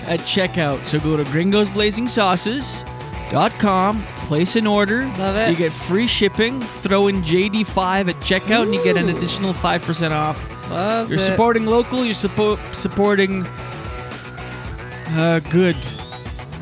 [0.08, 0.84] at checkout.
[0.86, 5.06] So go to gringosblazingsauces.com, place an order.
[5.18, 5.50] Love it.
[5.50, 10.10] You get free shipping, throw in JD5 at checkout, and you get an additional 5%
[10.10, 10.50] off.
[10.70, 11.22] Love You're it.
[11.22, 13.44] supporting local, you're suppo- supporting
[15.14, 15.76] uh, good.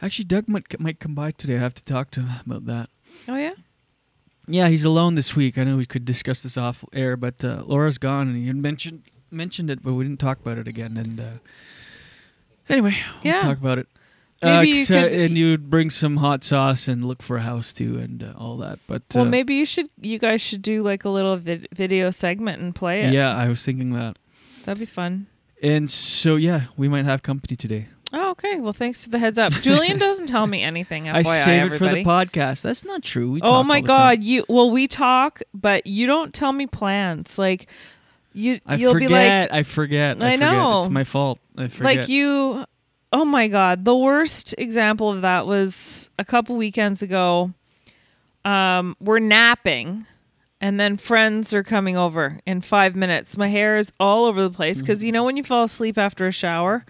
[0.00, 1.56] Actually, Doug might, might come by today.
[1.56, 2.88] I have to talk to him about that.
[3.28, 3.54] Oh yeah.
[4.46, 5.56] Yeah, he's alone this week.
[5.56, 8.56] I know we could discuss this off air, but uh, Laura's gone, and he had
[8.56, 10.98] mentioned mentioned it, but we didn't talk about it again.
[10.98, 11.24] And uh,
[12.68, 12.94] anyway,
[13.24, 13.40] we'll Yeah.
[13.42, 13.88] talk about it.
[14.44, 17.42] Maybe uh, you could- and you would bring some hot sauce and look for a
[17.42, 18.78] house too, and uh, all that.
[18.86, 19.88] But Well, uh, maybe you should.
[20.00, 23.12] You guys should do like a little vid- video segment and play it.
[23.12, 24.18] yeah, I was thinking that.
[24.64, 25.26] that'd be fun.
[25.62, 27.86] And so yeah, we might have company today.
[28.16, 28.60] Oh, okay.
[28.60, 29.52] Well, thanks for the heads up.
[29.54, 31.04] Julien doesn't tell me anything.
[31.06, 32.62] FYI, I save it for the podcast.
[32.62, 33.32] That's not true.
[33.32, 34.44] We oh my god, you.
[34.48, 37.38] Well, we talk, but you don't tell me plans.
[37.38, 37.66] Like
[38.32, 39.08] you, I you'll forget.
[39.08, 40.22] be like, I forget.
[40.22, 40.40] I, I forget.
[40.40, 40.78] know.
[40.78, 41.40] It's my fault.
[41.56, 41.96] I forget.
[41.96, 42.64] like you.
[43.14, 47.52] Oh my god, the worst example of that was a couple weekends ago.
[48.44, 50.06] Um, we're napping.
[50.60, 53.36] And then friends are coming over in five minutes.
[53.36, 56.26] My hair is all over the place because you know when you fall asleep after
[56.26, 56.84] a shower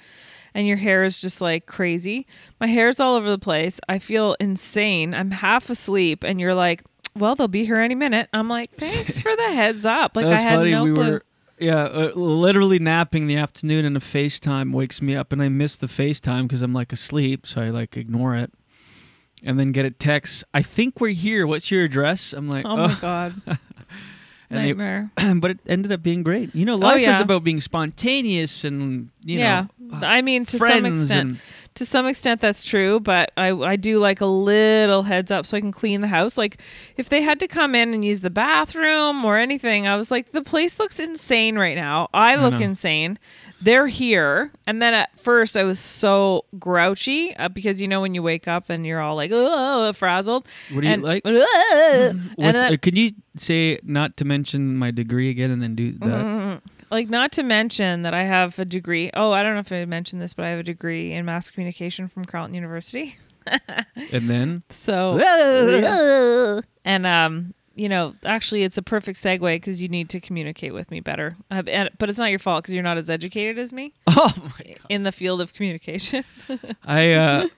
[0.55, 2.27] and your hair is just like crazy.
[2.59, 3.81] My hair's all over the place.
[3.87, 5.12] I feel insane.
[5.12, 6.85] I'm half asleep, and you're like,
[7.16, 10.37] "Well, they'll be here any minute." I'm like, "Thanks for the heads up." Like I
[10.37, 10.70] had funny.
[10.70, 11.11] no we clue.
[11.11, 11.22] were
[11.59, 15.76] yeah, uh, literally napping the afternoon, and a FaceTime wakes me up, and I miss
[15.76, 18.53] the FaceTime because I'm like asleep, so I like ignore it,
[19.45, 20.45] and then get a text.
[20.53, 21.46] I think we're here.
[21.46, 22.33] What's your address?
[22.33, 23.34] I'm like, oh my god,
[24.50, 25.11] And they- nightmare.
[25.37, 26.54] but it ended up being great.
[26.54, 27.22] You know, life is yeah.
[27.22, 31.29] about being spontaneous and you yeah, know, I mean to some extent.
[31.30, 31.38] and-
[31.75, 35.57] To some extent, that's true, but I I do like a little heads up so
[35.57, 36.38] I can clean the house.
[36.38, 36.61] Like
[36.96, 40.30] if they had to come in and use the bathroom or anything, I was like,
[40.30, 42.09] the place looks insane right now.
[42.14, 42.67] I I look know.
[42.67, 43.18] insane.
[43.61, 48.14] They're here, and then at first I was so grouchy uh, because you know when
[48.14, 50.46] you wake up and you're all like, oh, frazzled.
[50.71, 51.22] What do you and, like?
[51.25, 55.75] and With- then, uh, could you say not to mention my degree again and then
[55.75, 56.61] do that?
[56.95, 59.11] Like, not to mention that I have a degree.
[59.14, 61.50] Oh, I don't know if I mentioned this, but I have a degree in mass
[61.50, 63.16] communication from Carleton University.
[64.12, 65.18] And then So,
[66.84, 70.91] and um, you know, actually, it's a perfect segue because you need to communicate with
[70.92, 71.37] me better.
[71.50, 73.92] Uh, and, but it's not your fault because you're not as educated as me.
[74.08, 74.79] Oh my God.
[74.88, 76.25] In the field of communication.
[76.87, 77.49] I uh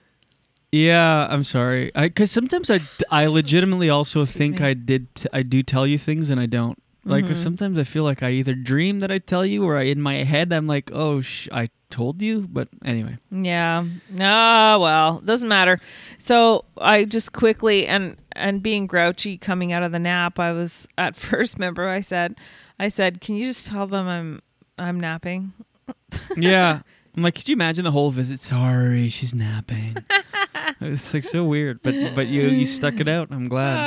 [0.71, 1.91] yeah, I'm sorry.
[1.95, 2.79] I cuz sometimes I
[3.11, 6.81] I legitimately also think I did t- I do tell you things and I don't.
[7.07, 7.35] Like Mhm.
[7.35, 10.15] sometimes I feel like I either dream that I tell you, or I in my
[10.23, 12.47] head I'm like, oh, sh- I told you.
[12.51, 13.83] But anyway, Yeah.
[14.19, 15.79] Oh well, doesn't matter.
[16.17, 20.87] So I just quickly and and being grouchy coming out of the nap, I was
[20.97, 21.55] at first.
[21.55, 22.35] Remember, I said,
[22.79, 24.41] I said, can you just tell them I'm
[24.77, 25.53] I'm napping?
[26.35, 26.81] yeah.
[27.15, 28.39] I'm like, could you imagine the whole visit?
[28.41, 29.97] Sorry, she's napping.
[30.81, 33.29] it's like so weird, but but you you stuck it out.
[33.31, 33.77] I'm glad.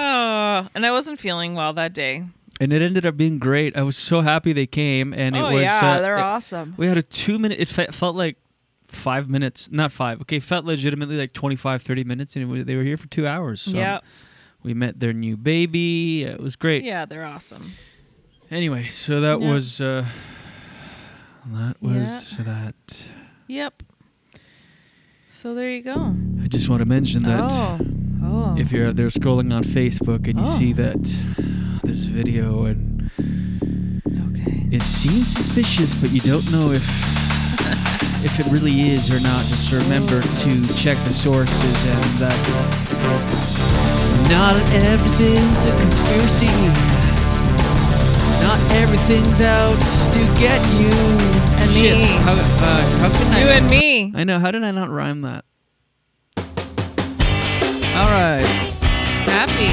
[0.65, 2.25] Oh, and I wasn't feeling well that day.
[2.61, 3.77] And it ended up being great.
[3.77, 6.75] I was so happy they came, and it Oh, was yeah, uh, they're it- awesome.
[6.77, 7.59] We had a two minute.
[7.59, 8.37] It fe- felt like
[8.85, 10.21] five minutes, not five.
[10.23, 13.27] Okay, felt legitimately like 25, 30 minutes, and it was, they were here for two
[13.27, 13.61] hours.
[13.63, 14.05] So Yep.
[14.63, 16.25] we met their new baby.
[16.25, 16.83] It was great.
[16.85, 17.73] Yeah, they're awesome.
[18.51, 19.53] Anyway, so that Yeah.
[19.53, 20.05] was uh,
[21.53, 23.09] that was that.
[23.47, 23.83] Yep.
[25.31, 26.15] So there you go.
[26.43, 27.79] I just want to mention that Oh.
[28.23, 28.55] Oh.
[28.59, 30.59] if you're out there scrolling on Facebook and you Oh.
[30.59, 31.03] see that
[31.85, 33.11] this video and
[34.31, 36.85] okay, it seems suspicious, but you don't know if
[38.25, 39.45] if it really is or not.
[39.47, 42.39] Just remember to check the sources and that
[44.29, 46.47] not everything's a conspiracy.
[48.41, 49.79] Not everything's out
[50.13, 50.91] to get you.
[51.59, 51.99] And Shit.
[51.99, 52.05] me.
[52.05, 53.41] How, uh, how can I?
[53.43, 54.13] You and me.
[54.15, 54.39] I know.
[54.39, 55.45] How did I not rhyme that?
[58.01, 58.47] All right.
[59.29, 59.69] Happy.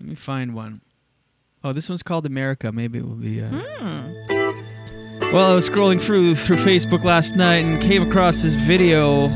[0.00, 0.80] Let me find one.
[1.62, 2.72] Oh, this one's called America.
[2.72, 3.40] Maybe it will be.
[3.40, 3.50] Uh...
[3.50, 5.30] Hmm.
[5.32, 9.30] Well, I was scrolling through through Facebook last night and came across this video.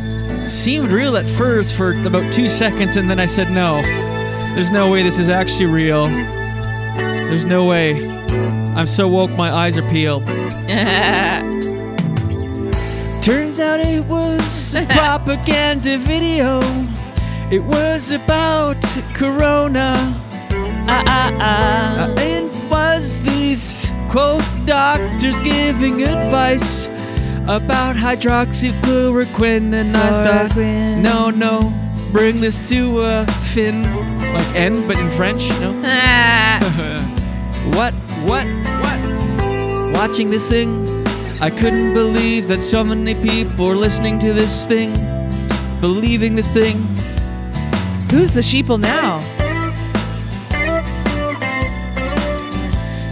[0.45, 3.81] Seemed real at first for about two seconds, and then I said, "No,
[4.57, 6.07] there's no way this is actually real.
[6.09, 8.11] There's no way."
[8.75, 10.27] I'm so woke, my eyes are peeled.
[13.23, 16.61] Turns out it was a propaganda video.
[17.49, 18.77] It was about
[19.15, 19.95] Corona.
[20.89, 22.15] Ah ah ah.
[22.19, 26.87] It was these quote doctors giving advice
[27.47, 31.73] about hydroxychloroquine, and I thought, no, no,
[32.11, 33.25] bring this to a
[33.55, 33.85] fin,
[34.35, 35.71] like N, but in French, no.
[37.79, 37.95] what,
[38.27, 38.45] what,
[38.83, 38.99] what?
[39.95, 40.85] Watching this thing,
[41.41, 44.93] I couldn't believe that so many people were listening to this thing,
[45.81, 46.85] believing this thing.
[48.11, 49.21] Who's the sheeple now?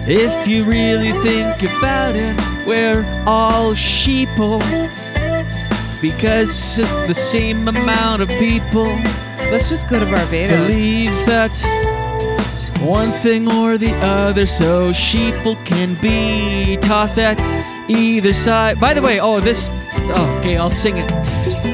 [0.07, 4.61] If you really think about it, we're all sheeple.
[6.01, 8.87] Because the same amount of people
[9.55, 10.67] Let's just go to Barbados.
[10.67, 11.53] believe that
[12.81, 17.39] one thing or the other, so sheeple can be tossed at
[17.89, 18.81] either side.
[18.81, 19.69] By the way, oh, this.
[19.71, 21.09] Oh, okay, I'll sing it.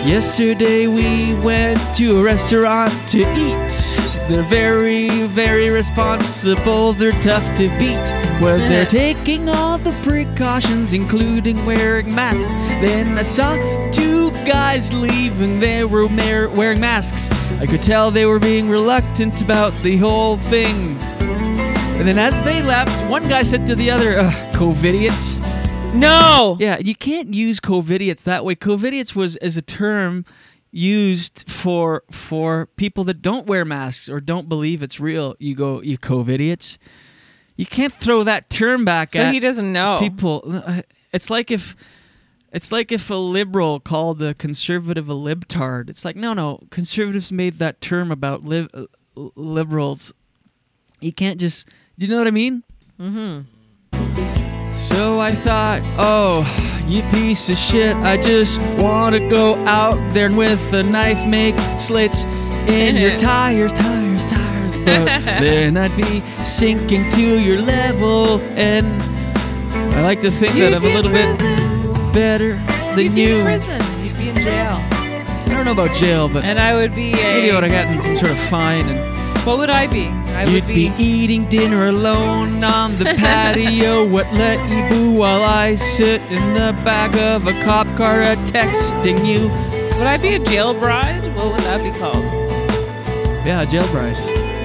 [0.04, 4.30] Yesterday we went to a restaurant to eat.
[4.30, 6.94] They're very, very responsible.
[6.94, 8.06] They're tough to beat.
[8.40, 12.52] Well, they're taking all the precautions, including wearing masks.
[12.80, 13.54] Then I saw
[13.92, 15.60] two guys leaving.
[15.60, 17.28] They were wearing masks.
[17.60, 20.96] I could tell they were being reluctant about the whole thing.
[21.98, 25.49] And then as they left, one guy said to the other, Ugh, "Covidiots."
[25.94, 26.56] No.
[26.60, 28.54] Yeah, you can't use covidiots that way.
[28.54, 30.24] Covidiots was as a term
[30.70, 35.34] used for for people that don't wear masks or don't believe it's real.
[35.38, 36.78] You go, you covidiots.
[37.56, 39.98] You can't throw that term back So at he doesn't know.
[39.98, 40.62] people.
[41.12, 41.74] It's like if
[42.52, 45.90] it's like if a liberal called a conservative a libtard.
[45.90, 46.60] It's like no, no.
[46.70, 48.68] Conservatives made that term about li-
[49.16, 50.14] liberals.
[51.00, 51.68] You can't just.
[51.96, 52.62] You know what I mean?
[52.98, 53.40] Mm-hmm.
[54.72, 56.44] So I thought, oh,
[56.86, 57.94] you piece of shit.
[57.96, 62.24] I just want to go out there and with a knife make slits
[62.68, 64.76] in your tires, tires, tires.
[64.78, 68.40] But then I'd be sinking to your level.
[68.56, 68.86] And
[69.94, 71.38] I like to think that You'd I'm a little bit
[72.12, 72.54] better
[72.96, 73.36] than You'd be you.
[73.38, 73.80] in prison.
[74.04, 74.78] You'd be in jail.
[74.80, 77.16] I don't know about jail, but And I would be a.
[77.16, 79.19] maybe I would have gotten some sort of fine and.
[79.44, 80.06] What would I be?
[80.06, 80.90] I You'd would be.
[80.90, 84.06] be eating dinner alone on the patio.
[84.06, 88.20] What let you boo while I sit in the back of a cop car
[88.52, 89.48] texting you?
[89.98, 91.34] Would I be a jail bride?
[91.36, 92.22] What would that be called?
[93.46, 94.12] Yeah, jailbride.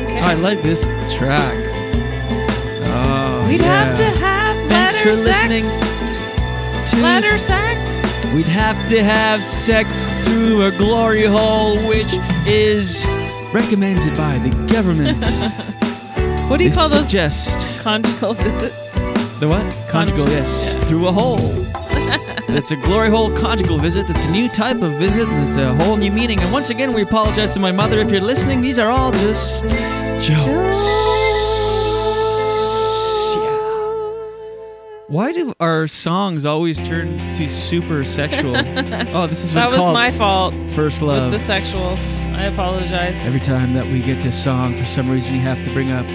[0.06, 0.20] Okay.
[0.20, 0.84] Oh, I like this
[1.16, 1.56] track.
[2.84, 3.86] Oh, We'd yeah.
[3.86, 5.44] have to have Thanks letter for sex.
[5.44, 5.64] listening
[6.90, 8.26] to Letter sex.
[8.34, 9.94] We'd have to have sex
[10.26, 13.06] through a glory hole, which is
[13.54, 15.24] recommended by the government.
[16.50, 18.94] What do you call those suggest conjugal visits?
[19.40, 19.90] The what?
[19.90, 20.78] Conjugal, yes.
[20.88, 21.40] Through a hole.
[22.56, 24.12] it's a glory hole conjugal visit.
[24.12, 26.40] It's a new type of visit and it's a whole new meaning.
[26.40, 28.62] And once again, we apologize to my mother if you're listening.
[28.62, 29.64] These are all just
[30.24, 30.78] jokes.
[33.36, 33.56] Yeah.
[35.08, 38.56] Why do our songs always turn to super sexual?
[39.16, 40.54] oh, this is that was my fault.
[40.76, 41.32] First love.
[41.32, 41.98] With the sexual.
[42.36, 43.26] I apologize.
[43.26, 45.92] Every time that we get to a song, for some reason, you have to bring
[45.92, 46.06] up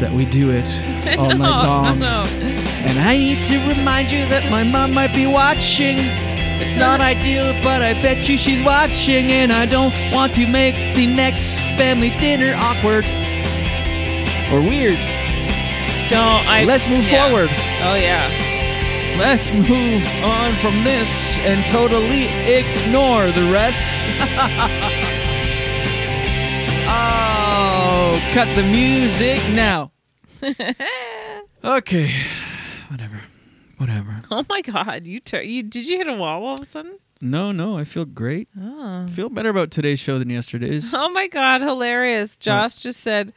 [0.00, 0.64] that we do it
[1.18, 1.98] all no, night long.
[1.98, 2.22] No.
[2.22, 5.98] And I need to remind you that my mom might be watching.
[5.98, 9.32] It's not ideal, but I bet you she's watching.
[9.32, 13.04] And I don't want to make the next family dinner awkward
[14.52, 14.98] or weird.
[16.08, 16.46] Don't.
[16.46, 16.64] I.
[16.66, 17.28] Let's move yeah.
[17.28, 17.50] forward.
[17.82, 18.30] Oh yeah.
[19.18, 23.98] Let's move on from this and totally ignore the rest.
[28.32, 29.92] cut the music now.
[31.64, 32.10] okay,
[32.88, 33.20] whatever,
[33.76, 34.22] whatever.
[34.30, 35.06] Oh my God!
[35.06, 36.98] You tur- you did you hit a wall all of a sudden?
[37.20, 38.48] No, no, I feel great.
[38.60, 39.06] Oh.
[39.08, 40.92] Feel better about today's show than yesterday's.
[40.94, 41.60] Oh my God!
[41.60, 42.36] Hilarious.
[42.36, 43.32] Josh just said,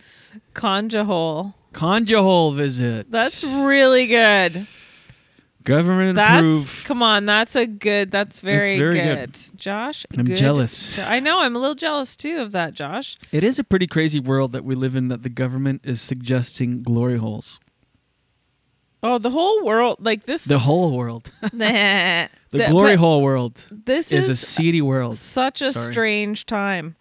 [0.54, 3.12] "Conja hole." Conja hole visit.
[3.12, 4.66] That's really good.
[5.66, 6.86] Government That's approved.
[6.86, 7.26] come on.
[7.26, 8.12] That's a good.
[8.12, 9.34] That's very, very good.
[9.34, 9.40] good.
[9.60, 10.06] Josh.
[10.18, 10.98] I'm good jealous.
[10.98, 11.42] I know.
[11.42, 13.18] I'm a little jealous too of that, Josh.
[13.32, 16.82] It is a pretty crazy world that we live in that the government is suggesting
[16.84, 17.60] glory holes.
[19.04, 20.46] Oh, the whole world like this.
[20.46, 21.32] The whole world.
[21.42, 25.16] the The glory hole world This is, is a seedy world.
[25.18, 25.94] Such a Sorry.
[25.94, 26.96] strange time.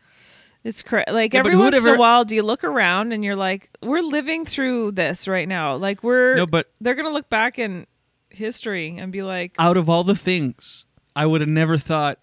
[0.65, 3.36] It's cra- like Yeah, every once in a while, do you look around and you're
[3.36, 5.77] like, we're living through this right now.
[5.77, 7.86] Like we're No, but- they're gonna look back in
[8.35, 10.86] history and be like, Out of all the things,
[11.16, 12.19] I would have never thought.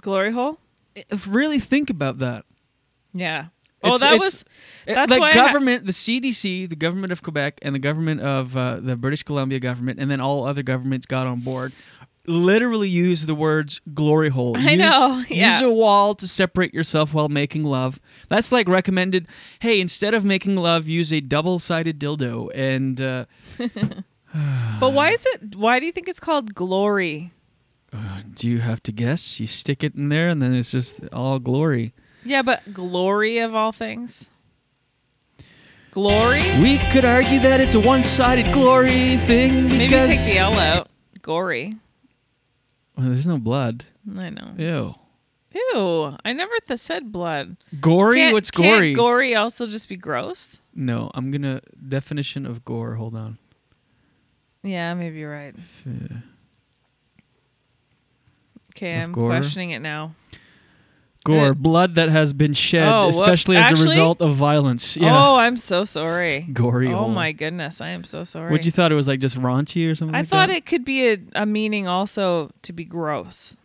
[0.00, 0.58] glory hole.
[1.26, 2.44] Really think about that.
[3.12, 3.46] Yeah.
[3.82, 4.44] Oh, that it's- was.
[4.86, 7.78] it- That's the why I ha- government, the CDC, the government of Quebec, and the
[7.78, 11.72] government of uh, the British Columbia government, and then all other governments got on board.
[12.26, 14.56] Literally use the words glory hole.
[14.56, 15.52] I use, know, yeah.
[15.52, 18.00] Use a wall to separate yourself while making love.
[18.28, 19.28] That's like recommended.
[19.58, 22.50] Hey, instead of making love, use a double-sided dildo.
[22.54, 23.26] And uh,
[24.80, 25.54] But why is it?
[25.56, 27.32] Why do you think it's called glory?
[27.92, 29.38] Uh, do you have to guess?
[29.38, 31.92] You stick it in there, and then it's just all glory.
[32.24, 34.28] Yeah, but glory of all things.
[35.92, 36.42] Glory.
[36.60, 39.68] We could argue that it's a one-sided glory thing.
[39.68, 40.88] Maybe because, take the L out.
[41.22, 41.74] Gory.
[42.96, 43.84] Well, there's no blood.
[44.18, 44.54] I know.
[44.58, 44.94] Ew.
[45.54, 46.16] Ew.
[46.24, 47.56] I never th- said blood.
[47.80, 48.16] Gory?
[48.16, 48.92] Can't- What's can't gory?
[48.94, 50.58] gory also just be gross?
[50.74, 52.96] No, I'm gonna definition of gore.
[52.96, 53.38] Hold on.
[54.64, 55.54] Yeah, maybe you're right.
[58.76, 59.28] Okay, Of I'm gore?
[59.28, 60.14] questioning it now.
[61.24, 63.16] Gore, Uh, blood that has been shed, Oh, whoops.
[63.20, 64.96] especially as a result of violence.
[64.96, 65.08] Yeah.
[65.16, 66.40] Oh, I'm so sorry.
[66.52, 67.08] Gory Oh hole.
[67.10, 68.50] my goodness, I am so sorry.
[68.50, 70.14] What you thought it was like just raunchy or something?
[70.14, 70.56] I like thought that?
[70.56, 73.56] it could be a, a meaning also to be gross,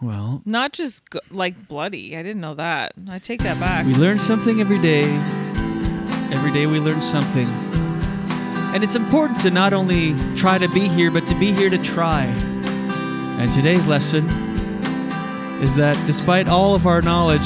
[0.00, 2.16] Well, not just like bloody.
[2.16, 2.94] I didn't know that.
[3.08, 3.86] I take that back.
[3.86, 5.04] we learn something every day.
[6.32, 7.46] Every day we learn something.
[8.72, 11.76] And it's important to not only try to be here, but to be here to
[11.76, 12.24] try.
[13.38, 14.24] And today's lesson
[15.62, 17.40] is that despite all of our knowledge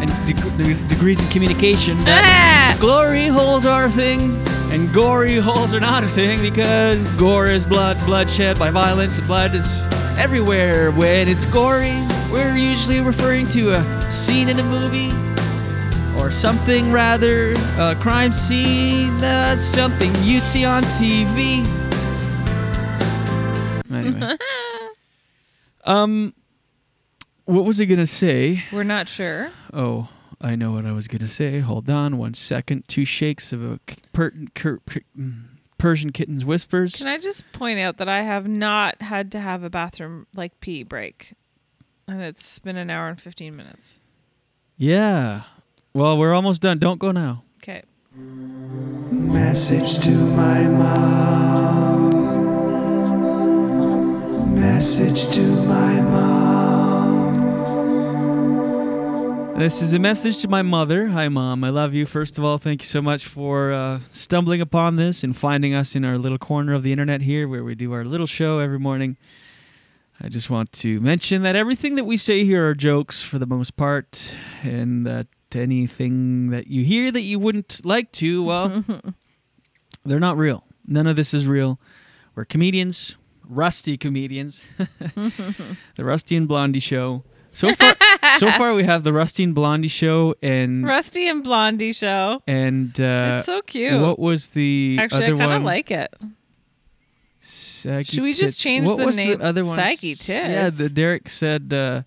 [0.00, 2.80] and de- degrees in communication, that ah.
[2.80, 4.36] glory holes are a thing,
[4.70, 9.26] and gory holes are not a thing because gore is blood, bloodshed by violence, and
[9.26, 9.80] blood is
[10.18, 10.92] everywhere.
[10.92, 15.29] When it's gory, we're usually referring to a scene in a movie
[16.20, 21.66] or something rather, a crime scene, uh, something you'd see on TV.
[23.90, 24.36] Anyway.
[25.84, 26.34] um,
[27.46, 28.62] what was I gonna say?
[28.70, 29.50] We're not sure.
[29.72, 30.08] Oh,
[30.40, 31.60] I know what I was gonna say.
[31.60, 32.86] Hold on one second.
[32.86, 33.80] Two shakes of a
[34.12, 35.00] per- cur- cur-
[35.78, 36.96] Persian kitten's whispers.
[36.96, 40.60] Can I just point out that I have not had to have a bathroom like
[40.60, 41.32] pee break,
[42.06, 44.00] and it's been an hour and fifteen minutes.
[44.76, 45.42] Yeah.
[45.92, 46.78] Well, we're almost done.
[46.78, 47.42] Don't go now.
[47.62, 47.82] Okay.
[48.14, 52.14] Message to my mom.
[54.54, 56.30] Message to my mom.
[59.58, 61.08] This is a message to my mother.
[61.08, 61.64] Hi, Mom.
[61.64, 62.06] I love you.
[62.06, 65.94] First of all, thank you so much for uh, stumbling upon this and finding us
[65.94, 68.78] in our little corner of the internet here where we do our little show every
[68.78, 69.18] morning.
[70.18, 73.46] I just want to mention that everything that we say here are jokes for the
[73.46, 75.26] most part, and that
[75.56, 78.84] anything that you hear that you wouldn't like to, well,
[80.04, 80.64] they're not real.
[80.86, 81.78] None of this is real.
[82.34, 83.16] We're comedians,
[83.48, 84.64] rusty comedians.
[84.98, 87.24] the Rusty and Blondie show.
[87.52, 87.96] So far,
[88.38, 92.42] so far we have the Rusty and Blondie show and Rusty and Blondie show.
[92.46, 94.00] and uh, It's so cute.
[94.00, 95.64] What was the Actually, I other kind of one?
[95.64, 96.14] like it.
[97.40, 98.62] Saggy Should we just Tits.
[98.62, 99.38] change what the was name?
[99.38, 99.74] The other one?
[99.74, 102.02] Saggy Yeah, the Derek said uh,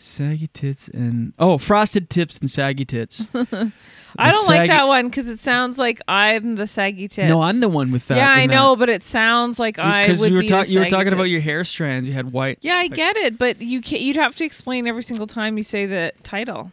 [0.00, 3.26] Saggy tits and oh, frosted tips and saggy tits.
[3.34, 7.28] I don't like that one because it sounds like I'm the saggy tits.
[7.28, 8.16] No, I'm the one with that.
[8.16, 8.54] Yeah, I in that.
[8.54, 11.24] know, but it sounds like I Because you were ta- you were saggy talking about
[11.24, 12.06] your hair strands.
[12.06, 12.58] You had white.
[12.60, 15.64] Yeah, I get it, but you can't, you'd have to explain every single time you
[15.64, 16.70] say the title.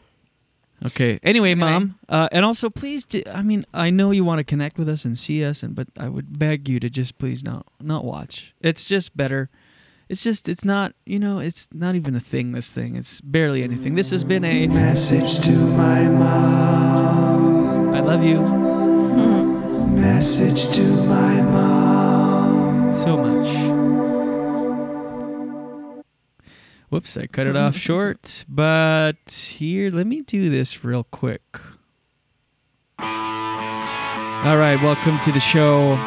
[0.86, 1.20] Okay.
[1.24, 4.78] Anyway, mom, uh, and also please, do, I mean, I know you want to connect
[4.78, 7.66] with us and see us, and but I would beg you to just please not
[7.82, 8.54] not watch.
[8.62, 9.50] It's just better.
[10.08, 12.52] It's just it's not you know it's not even a thing.
[12.52, 13.96] This thing it's barely anything.
[13.96, 17.94] This has been a Message to my mom.
[17.94, 18.40] I love you
[20.00, 22.94] Message to my mom.
[22.94, 23.50] so much.
[26.90, 28.46] Whoops, I cut it off short.
[28.48, 31.42] But here, let me do this real quick.
[33.00, 35.98] All right, welcome to the show.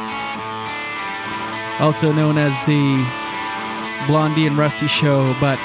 [1.80, 3.27] Also known as the
[4.06, 5.58] Blondie and Rusty Show, but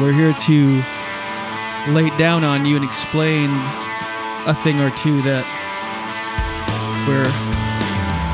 [0.00, 0.82] we're here to
[1.92, 3.50] lay it down on you and explain
[4.46, 5.44] a thing or two that
[7.06, 7.30] we're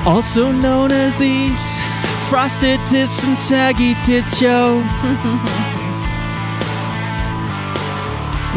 [0.07, 1.81] also known as these
[2.29, 4.77] Frosted Tips and Saggy Tits Show.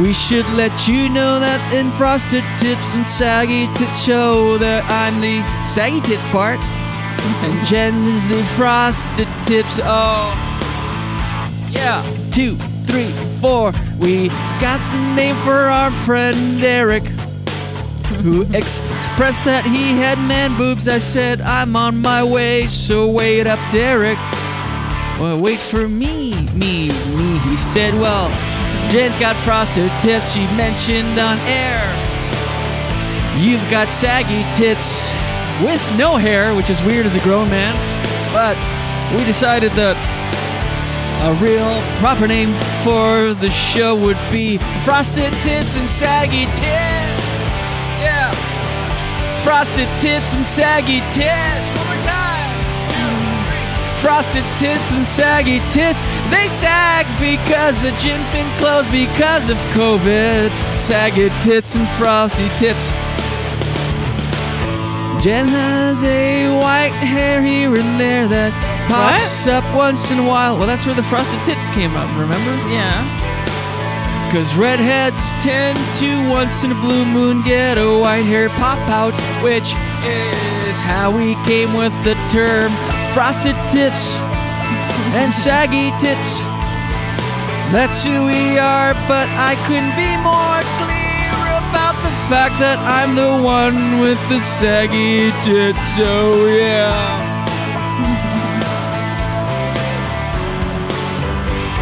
[0.01, 5.21] we should let you know that in Frosted Tips and Saggy Tits Show that I'm
[5.21, 6.59] the Saggy Tits part
[7.43, 9.79] and Jen's the Frosted Tips.
[9.83, 10.33] Oh,
[11.69, 12.01] yeah.
[12.31, 13.71] Two, three, four.
[13.99, 14.29] We
[14.59, 17.03] got the name for our friend Eric
[18.21, 20.87] who expressed that he had man boobs.
[20.87, 24.17] I said, I'm on my way, so wait up, Derek.
[25.19, 27.37] Well, wait for me, me, me.
[27.39, 28.29] He said, Well,
[28.91, 31.81] Jen's got frosted tips, she mentioned on air.
[33.37, 35.09] You've got saggy tits
[35.63, 37.75] with no hair, which is weird as a grown man.
[38.33, 38.57] But
[39.17, 39.95] we decided that
[41.21, 47.11] a real proper name for the show would be Frosted Tips and Saggy Tits.
[48.01, 48.33] Yeah.
[49.43, 51.65] Frosted tips and saggy tits.
[51.73, 52.53] One more time.
[52.93, 53.13] Two,
[53.49, 53.97] three.
[53.97, 56.01] Frosted tips and saggy tits.
[56.29, 60.49] They sag because the gym's been closed because of COVID.
[60.77, 62.93] Saggy tits and frosty tips.
[65.21, 68.49] Jen has a white hair here and there that
[68.89, 70.57] pops up once in a while.
[70.57, 72.49] Well, that's where the frosted tips came up, remember?
[72.73, 73.05] Yeah.
[74.33, 79.13] Cause redheads tend to once in a blue moon get a white hair pop out,
[79.45, 79.77] which
[80.65, 82.73] is how we came with the term
[83.13, 84.17] frosted tips
[85.13, 86.41] and saggy tits.
[87.69, 92.00] That's who we are, but I couldn't be more clear about
[92.31, 96.95] fact that I'm the one with the saggy tits, so yeah.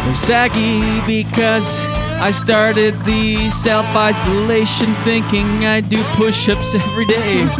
[0.02, 1.78] I'm saggy because
[2.18, 7.44] I started the self isolation thinking I'd do push ups every day.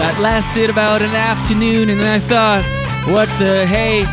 [0.00, 2.64] that lasted about an afternoon, and I thought,
[3.12, 4.04] what the hey,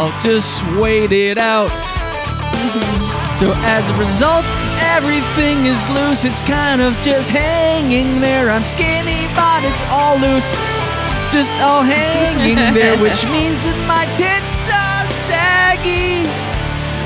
[0.00, 2.09] I'll just wait it out.
[3.40, 4.44] So as a result,
[4.92, 8.50] everything is loose, it's kind of just hanging there.
[8.50, 10.52] I'm skinny, but it's all loose.
[11.32, 16.28] Just all hanging there, which means that my tits are saggy.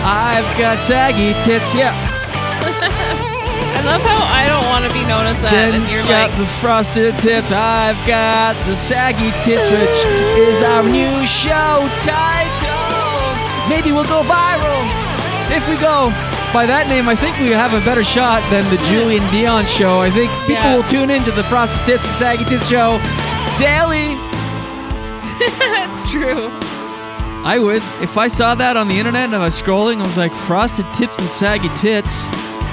[0.02, 1.94] I've got saggy tits, yeah.
[3.78, 5.54] I love how I don't want to be known as that.
[5.54, 7.54] and Jen's got like, the frosted tips.
[7.54, 10.00] I've got the saggy tits, which
[10.34, 12.74] is our new show title.
[13.70, 14.82] Maybe we'll go viral.
[15.52, 16.10] If we go
[16.54, 20.00] by that name, I think we have a better shot than the Julien Dionne show.
[20.00, 20.76] I think people Yeah.
[20.76, 22.98] will tune into the frosted tips and saggy tits show
[23.58, 24.14] daily.
[25.58, 26.48] That's true.
[27.44, 27.82] I would.
[28.00, 30.86] If I saw that on the internet and I was scrolling, I was like, frosted
[30.94, 32.26] tips and saggy tits.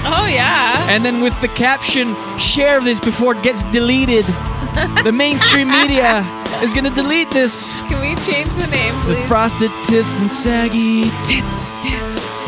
[0.05, 0.77] Oh yeah.
[0.89, 4.25] And then with the caption, share this before it gets deleted.
[5.03, 6.23] the mainstream media
[6.61, 7.73] is going to delete this.
[7.89, 9.17] Can we change the name, please?
[9.17, 12.40] The frosted tips and saggy tits, tits.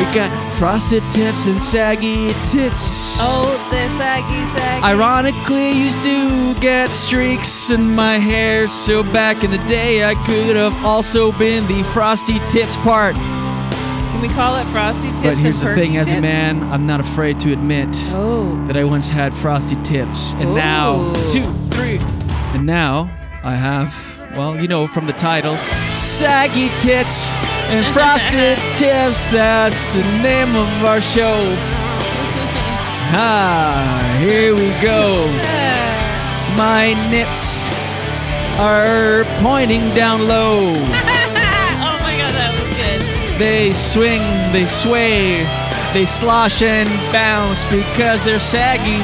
[0.00, 3.16] We got frosted tips and saggy tits.
[3.20, 4.82] oh, they're saggy, saggy.
[4.84, 10.56] Ironically, used to get streaks in my hair, so back in the day, I could
[10.56, 13.14] have also been the frosty tips part.
[13.14, 15.22] Can we call it frosty tips?
[15.22, 18.56] But here's and the thing as a man, I'm not afraid to admit Oh.
[18.68, 20.32] that I once had frosty tips.
[20.34, 21.98] And now, two, three.
[22.54, 23.10] And now
[23.44, 23.94] I have,
[24.34, 25.56] well, you know from the title,
[25.92, 27.28] saggy tits
[27.70, 29.30] and frosted tips.
[29.30, 31.54] That's the name of our show.
[33.12, 35.26] Ah, here we go.
[36.56, 37.68] My nips
[38.58, 40.60] are pointing down low.
[40.74, 43.38] oh my god, that was good.
[43.38, 44.22] They swing,
[44.52, 45.44] they sway,
[45.92, 49.00] they slosh and bounce because they're saggy.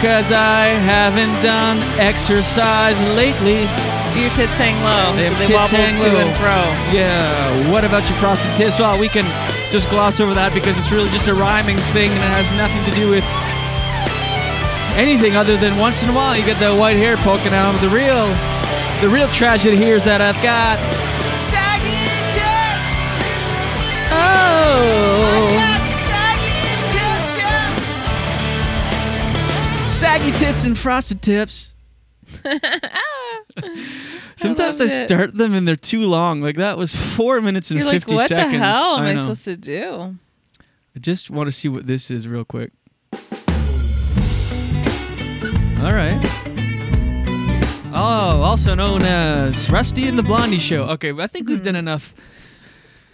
[0.00, 3.64] Cause I haven't done exercise lately.
[4.12, 5.16] Do your tits hang low?
[5.16, 6.20] They Do they tits wobble hang to low.
[6.20, 6.60] and fro?
[6.92, 7.72] Yeah.
[7.72, 8.78] What about your frosted tips?
[8.78, 9.24] Well, we can
[9.72, 12.84] just gloss over that because it's really just a rhyming thing and it has nothing
[12.84, 13.24] to do with
[14.96, 17.72] anything other than once in a while you get the white hair poking out.
[17.80, 18.28] The real,
[19.00, 20.76] the real tragedy here is that I've got
[21.32, 22.04] saggy
[22.36, 22.92] tits.
[24.12, 25.05] Oh.
[29.96, 31.72] Saggy tits and frosted tips.
[34.36, 35.06] Sometimes I, it.
[35.08, 36.42] start them and they're too long.
[36.42, 38.52] Like that was four minutes and You're like, fifty what seconds.
[38.52, 39.22] the hell am I, know.
[39.22, 40.16] supposed to do?
[40.94, 42.72] I just want to see what this is real quick.
[45.82, 46.20] All right.
[47.98, 50.84] Oh, also known as Rusty and the Blondie Show.
[50.90, 51.64] Okay, I think we've Mm-hmm.
[51.64, 52.14] done enough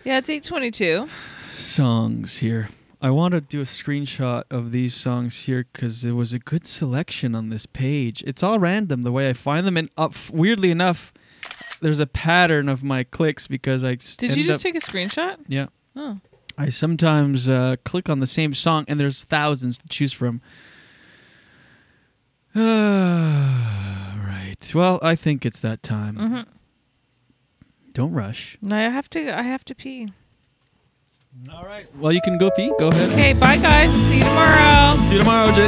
[0.04, 1.08] Yeah, it's 822.
[1.52, 2.68] songs here.
[3.04, 6.64] I want to do a screenshot of these songs here because it was a good
[6.64, 8.22] selection on this page.
[8.24, 11.12] It's all random the way I find them, and up weirdly enough,
[11.80, 15.38] there's a pattern of my clicks because I Did you just up- take a screenshot?
[15.48, 15.66] Yeah.
[15.96, 16.20] Oh.
[16.56, 20.40] I sometimes uh, click on the same song, and there's thousands to choose from.
[22.54, 24.54] right.
[24.72, 26.16] Well, I think it's that time.
[26.16, 26.50] Mm-hmm.
[27.94, 28.58] Don't rush.
[28.62, 29.36] No, I have to.
[29.36, 30.08] I have to pee.
[31.50, 31.86] All right.
[31.96, 32.70] Well, you can go pee.
[32.78, 33.10] Go ahead.
[33.12, 33.92] Okay, bye guys.
[33.92, 34.98] See you tomorrow.
[34.98, 35.62] See you tomorrow, Z.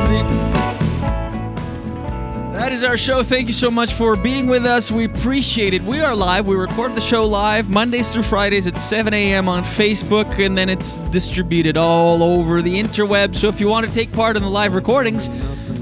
[2.52, 3.22] That is our show.
[3.22, 4.92] Thank you so much for being with us.
[4.92, 5.82] We appreciate it.
[5.82, 6.46] We are live.
[6.46, 9.48] We record the show live Mondays through Fridays at 7 a.m.
[9.48, 13.34] on Facebook, and then it's distributed all over the interweb.
[13.34, 15.28] So if you want to take part in the live recordings,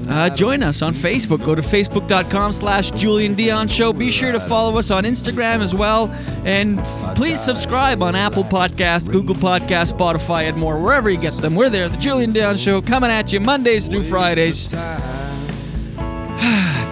[0.09, 1.43] uh, join us on Facebook.
[1.45, 3.93] Go to facebook.com slash Julien Dionne Show.
[3.93, 6.09] Be sure to follow us on Instagram as well.
[6.45, 10.77] And f- please subscribe on Apple Podcasts, Google Podcasts, Spotify, and more.
[10.79, 11.89] Wherever you get them, we're there.
[11.89, 14.69] The Julien Dionne Show coming at you Mondays through Fridays.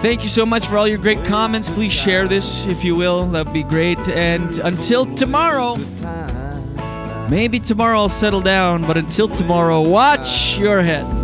[0.02, 1.70] Thank you so much for all your great comments.
[1.70, 3.26] Please share this if you will.
[3.26, 3.98] That'd be great.
[4.08, 5.76] And until tomorrow,
[7.28, 11.21] maybe tomorrow I'll settle down, but until tomorrow, watch your head.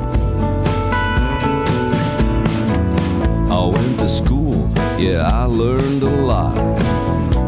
[4.99, 6.57] Yeah, I learned a lot.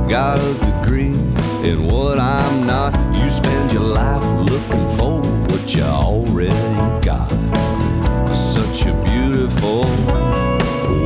[0.08, 1.14] Got a degree
[1.68, 2.94] in what I'm not.
[3.14, 6.52] You spend your life looking for what you already
[7.00, 7.28] got.
[8.32, 9.82] Such a beautiful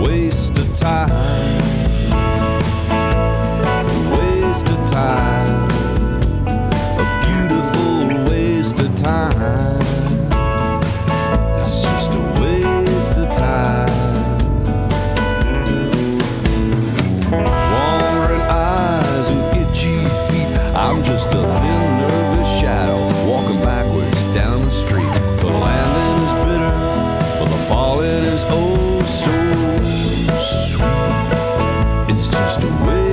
[0.02, 1.10] waste of time.
[4.12, 5.33] Waste of time.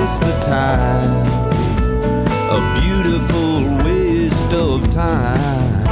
[0.02, 1.26] Waste of time,
[2.50, 5.86] a beautiful waste of time.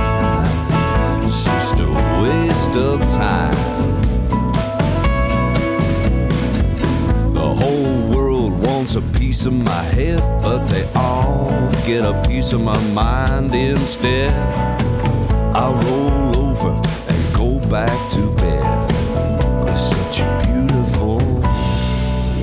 [1.23, 3.53] It's just a waste of time.
[7.33, 11.49] The whole world wants a piece of my head, but they all
[11.85, 14.33] get a piece of my mind instead.
[15.55, 16.71] I roll over
[17.09, 18.58] and go back to bed.